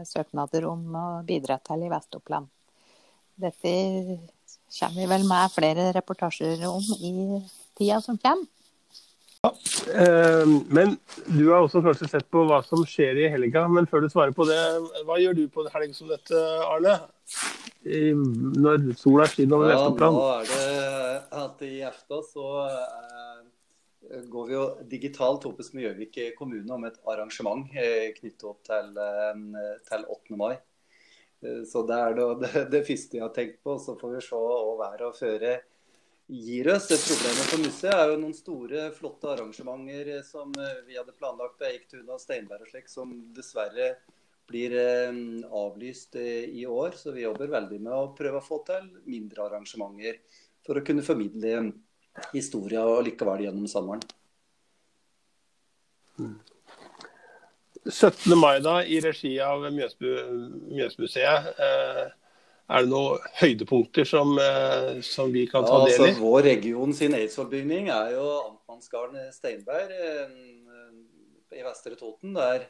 søknader 0.07 0.63
om 0.69 0.95
å 0.95 1.07
bidra 1.27 1.57
til 1.59 1.83
i 1.83 1.89
Vest-Oppland. 1.91 2.47
Dette 3.35 3.73
kommer 4.79 5.01
vi 5.01 5.09
vel 5.11 5.25
med 5.27 5.51
flere 5.51 5.89
reportasjer 5.97 6.63
om 6.69 6.87
i 6.97 7.41
tida 7.77 7.99
som 8.01 8.17
kommer. 8.17 8.47
Ja, 9.41 9.51
eh, 9.93 10.47
men 10.67 10.97
du 11.25 11.51
har 11.51 11.61
også 11.61 11.83
kanskje 11.85 12.09
sett 12.09 12.29
på 12.33 12.43
hva 12.49 12.63
som 12.65 12.81
skjer 12.87 13.19
i 13.21 13.29
helga. 13.31 13.67
Men 13.69 13.87
før 13.89 14.03
du 14.03 14.09
svarer 14.09 14.33
på 14.35 14.47
det, 14.49 14.57
hva 15.05 15.19
gjør 15.21 15.37
du 15.37 15.45
på 15.53 15.63
en 15.63 15.73
helg 15.75 15.93
som 15.95 16.09
dette, 16.11 16.41
Arne? 16.65 16.97
Når 17.88 18.91
sola 19.00 19.28
skinner 19.30 19.60
over 19.60 19.71
Vest-Oppland? 19.71 20.17
Ja, 20.17 20.23
nå 20.23 20.30
er 20.38 20.50
det 20.52 20.97
at 21.38 21.62
i 21.67 21.73
efta 21.88 22.19
så 22.26 22.47
eh, 22.67 23.08
går 24.30 24.47
vi 24.47 24.56
jo 24.56 24.63
digitalt 24.89 25.45
oppes 25.50 25.73
med 25.73 25.88
Gjøvik 25.88 26.19
kommune 26.38 26.73
om 26.73 26.86
et 26.88 27.00
arrangement 27.10 27.67
eh, 27.76 28.12
knyttet 28.15 28.45
opp 28.47 28.63
til, 28.67 28.91
eh, 29.04 29.71
til 29.88 30.06
8. 30.17 30.38
mai. 30.39 30.54
Eh, 31.43 31.63
så 31.67 31.84
det 31.88 31.97
er 31.97 32.19
det, 32.19 32.52
det, 32.73 32.84
første 32.88 33.19
jeg 33.19 33.26
har 33.26 33.34
tenkt 33.36 33.63
på. 33.63 33.78
Så 33.82 33.97
får 34.00 34.15
vi 34.15 34.23
se 34.26 34.43
hva 34.43 34.78
været 34.84 35.08
og 35.08 35.17
føre 35.17 35.58
gir 36.28 36.71
oss. 36.73 36.89
Det 36.91 37.00
Problemet 37.04 37.52
for 37.52 37.63
museet 37.63 37.95
er 37.95 38.13
jo 38.13 38.21
noen 38.21 38.38
store, 38.38 38.89
flotte 38.95 39.34
arrangementer 39.34 40.13
som 40.28 40.52
vi 40.88 40.97
hadde 40.97 41.15
planlagt 41.15 41.60
på 41.60 41.69
Eiktun 41.69 42.08
og 42.12 42.21
Steinberg 42.23 42.65
og 42.65 42.71
slik, 42.71 42.91
som 42.91 43.13
dessverre 43.36 43.95
blir 44.47 44.73
avlyst 45.51 46.15
i 46.17 46.65
år. 46.65 46.95
Så 46.95 47.12
vi 47.15 47.25
jobber 47.25 47.51
veldig 47.51 47.79
med 47.81 47.93
å 47.93 48.13
prøve 48.17 48.41
å 48.41 48.45
få 48.45 48.62
til 48.67 48.88
mindre 49.05 49.45
arrangementer 49.45 50.21
for 50.65 50.79
å 50.79 50.86
kunne 50.88 51.05
formidle 51.05 51.71
historia 52.33 52.83
likevel 53.05 53.45
gjennom 53.45 53.67
sommeren. 53.69 54.03
Mm. 56.17 56.38
17. 57.88 58.36
mai 58.36 58.60
da, 58.60 58.81
i 58.83 58.99
regi 59.03 59.38
av 59.39 59.63
Mjøsbu, 59.71 60.07
Mjøsmuseet. 60.75 61.51
Eh, 61.63 62.07
er 62.67 62.83
det 62.83 62.91
noen 62.91 63.23
høydepunkter 63.39 64.07
som, 64.07 64.33
eh, 64.41 64.97
som 65.05 65.31
vi 65.31 65.45
kan 65.47 65.63
ta 65.63 65.77
ja, 65.77 65.86
del 65.86 65.93
i? 65.93 66.10
Altså, 66.10 66.23
vår 66.23 66.41
region 66.49 66.93
sin 66.93 67.15
Eidsvollbygning 67.15 67.88
er 67.93 68.12
jo 68.17 68.25
Amtmannsgarden 68.41 69.31
Steinberg 69.31 69.93
eh, 69.95 70.36
i 71.55 71.63
Vestre 71.63 71.95
Toten. 71.95 72.36
Der 72.36 72.67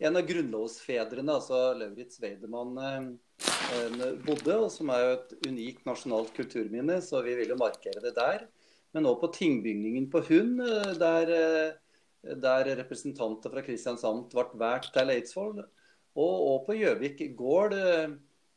en 0.00 0.16
av 0.16 0.24
grunnlovsfedrene, 0.28 1.34
altså 1.36 1.74
Lauritz 1.76 2.20
Weidemann, 2.22 3.18
bodde, 4.24 4.56
og 4.56 4.70
som 4.72 4.90
er 4.94 5.04
jo 5.04 5.12
et 5.18 5.34
unikt 5.46 5.84
nasjonalt 5.86 6.32
kulturminne. 6.36 6.98
Så 7.04 7.20
vi 7.26 7.36
vil 7.38 7.52
jo 7.52 7.60
markere 7.60 8.02
det 8.02 8.16
der. 8.16 8.46
Men 8.96 9.06
òg 9.06 9.20
på 9.20 9.30
tingbygningen 9.36 10.08
på 10.10 10.24
Hund, 10.30 10.64
der 10.98 11.78
der 12.20 12.68
representanter 12.76 13.52
fra 13.52 13.62
Kristiansand 13.64 14.26
ble 14.32 14.44
valgt 14.60 14.92
til 14.96 15.12
Eidsvoll. 15.12 15.62
Og, 16.18 16.34
og 16.50 16.66
på 16.66 16.76
Gjøvik 16.76 17.22
gård, 17.38 17.76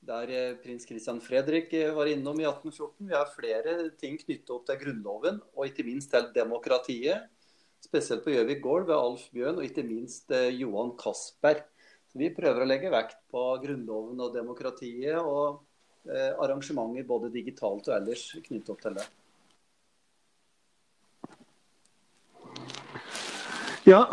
der 0.03 0.33
prins 0.63 0.87
Kristian 0.89 1.21
Fredrik 1.23 1.71
var 1.95 2.09
innom 2.11 2.41
i 2.41 2.47
1814. 2.49 3.07
Vi 3.07 3.15
har 3.15 3.31
flere 3.31 3.75
ting 3.99 4.17
knyttet 4.19 4.51
opp 4.51 4.65
til 4.67 4.81
Grunnloven, 4.81 5.39
og 5.55 5.69
ikke 5.69 5.85
minst 5.87 6.11
til 6.11 6.27
demokratiet. 6.35 7.29
Spesielt 7.83 8.23
på 8.23 8.31
Gjøvik 8.31 8.61
gård 8.63 8.87
ved 8.87 8.95
Alf 8.95 9.25
Bjørn, 9.35 9.59
og 9.59 9.67
ikke 9.67 9.83
minst 9.83 10.31
eh, 10.31 10.53
Johan 10.55 10.93
Castberg. 10.99 11.65
Vi 12.15 12.29
prøver 12.31 12.63
å 12.63 12.69
legge 12.69 12.91
vekt 12.93 13.17
på 13.33 13.41
Grunnloven 13.63 14.21
og 14.23 14.37
demokratiet, 14.37 15.17
og 15.19 15.59
eh, 16.07 16.31
arrangementer 16.31 17.03
både 17.09 17.33
digitalt 17.33 17.89
og 17.89 17.97
ellers 17.97 18.29
knyttet 18.45 18.71
opp 18.71 18.85
til 18.85 18.95
det. 18.99 19.09
Ja, 23.83 24.05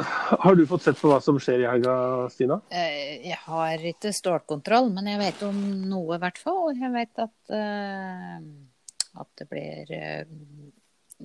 Har 0.42 0.56
du 0.58 0.64
fått 0.66 0.82
sett 0.82 0.98
på 0.98 1.12
hva 1.12 1.20
som 1.22 1.38
skjer 1.38 1.62
i 1.62 1.68
helga, 1.70 1.94
Stina? 2.34 2.58
Eh, 2.74 3.20
jeg 3.28 3.38
har 3.44 3.84
ikke 3.92 4.10
stålkontroll, 4.16 4.90
men 4.96 5.12
jeg 5.12 5.20
vet 5.20 5.44
om 5.46 5.60
noe, 5.86 6.16
i 6.16 6.22
hvert 6.24 6.40
fall. 6.42 6.72
Jeg 6.74 6.90
vet 6.96 7.22
at, 7.22 7.36
uh, 7.54 9.20
at 9.22 9.30
det 9.38 9.46
blir 9.52 9.94
uh, 9.94 10.24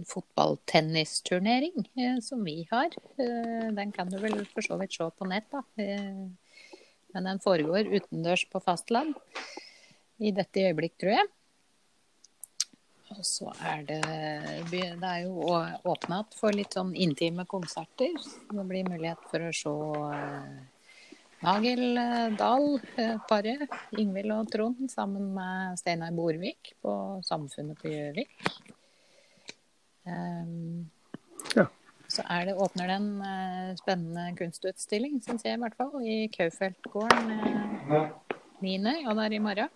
fotballtennisturnering, 0.10 1.86
uh, 2.00 2.20
som 2.26 2.44
vi 2.44 2.64
har. 2.72 2.92
Uh, 3.20 3.72
den 3.76 3.94
kan 3.96 4.12
du 4.12 4.20
vel 4.22 4.42
for 4.52 4.66
så 4.66 4.80
vidt 4.82 4.98
se 4.98 5.08
på 5.10 5.30
nett, 5.30 5.48
da. 5.52 5.64
men 7.16 7.30
den 7.30 7.40
foregår 7.40 7.88
utendørs 7.96 8.44
på 8.52 8.60
fastland 8.60 9.16
i 10.20 10.32
dette 10.36 10.68
øyeblikk, 10.68 10.98
tror 11.00 11.18
jeg. 11.18 11.32
Og 13.14 13.26
så 13.26 13.52
er 13.62 13.84
det 13.86 14.02
Det 14.72 14.82
er 14.84 15.20
jo 15.26 15.52
åpna 15.86 16.24
for 16.36 16.56
litt 16.56 16.74
sånn 16.76 16.96
intime 16.98 17.46
konserter. 17.46 18.16
Det 18.50 18.66
blir 18.66 18.88
mulighet 18.88 19.22
for 19.30 19.46
å 19.46 19.52
se 19.56 19.74
eh, 20.16 20.56
Nagel 21.46 22.00
Dahl-paret, 22.40 23.68
eh, 23.68 23.84
Ingvild 24.02 24.34
og 24.34 24.50
Trond, 24.52 24.88
sammen 24.90 25.30
med 25.36 25.78
Steinar 25.80 26.16
Borvik 26.18 26.74
på 26.82 26.96
Samfunnet 27.28 27.78
på 27.82 27.94
Gjøvik. 27.94 28.34
Um, 30.06 30.90
ja. 31.56 31.66
Så 32.08 32.24
er 32.30 32.46
det, 32.50 32.56
åpner 32.62 32.92
det 32.92 32.98
en 33.00 33.10
uh, 33.22 33.72
spennende 33.80 34.28
kunstutstilling, 34.38 35.18
syns 35.26 35.46
jeg 35.46 35.58
i 35.58 35.62
hvert 35.64 35.78
fall, 35.80 35.96
i 36.06 36.28
Kaufeltgården 36.34 37.34
uh, 37.90 38.14
9. 38.62 38.78
og 39.08 39.18
det 39.18 39.26
er 39.26 39.38
i 39.38 39.42
morgen. 39.42 39.74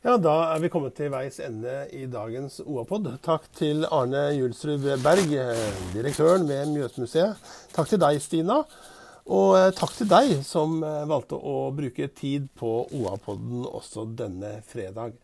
Ja, 0.00 0.14
Da 0.16 0.36
er 0.54 0.62
vi 0.62 0.70
kommet 0.72 0.94
til 0.96 1.10
veis 1.12 1.36
ende 1.44 1.82
i 1.92 2.06
dagens 2.08 2.62
OAPOD. 2.64 3.10
Takk 3.20 3.50
til 3.58 3.84
Arne 3.84 4.30
Julsrud 4.38 4.86
Berg, 5.04 5.34
direktøren 5.92 6.48
ved 6.48 6.72
Mjøsmuseet. 6.72 7.36
Takk 7.74 7.90
til 7.90 8.00
deg, 8.00 8.22
Stina. 8.24 8.62
Og 9.30 9.54
eh, 9.58 9.70
takk 9.76 9.92
til 9.94 10.08
deg 10.10 10.32
som 10.46 10.80
eh, 10.82 11.04
valgte 11.08 11.36
å 11.36 11.70
bruke 11.74 12.08
tid 12.16 12.48
på 12.58 12.70
OA-podden 12.96 13.66
også 13.68 14.06
denne 14.18 14.56
fredag. 14.66 15.14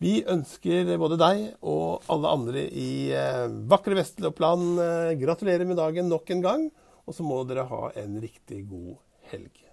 Vi 0.00 0.22
ønsker 0.32 0.94
både 0.96 1.18
deg 1.20 1.40
og 1.60 2.06
alle 2.08 2.30
andre 2.32 2.62
i 2.64 3.12
eh, 3.12 3.52
vakre 3.68 3.98
Vestloppland 3.98 4.80
eh, 4.80 5.10
gratulerer 5.20 5.68
med 5.68 5.76
dagen 5.76 6.08
nok 6.08 6.32
en 6.32 6.44
gang. 6.46 6.64
Og 7.04 7.16
så 7.16 7.26
må 7.26 7.42
dere 7.44 7.68
ha 7.68 7.90
en 8.00 8.16
riktig 8.22 8.64
god 8.70 8.96
helg. 9.32 9.66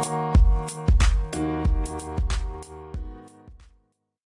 Thank 0.00 0.40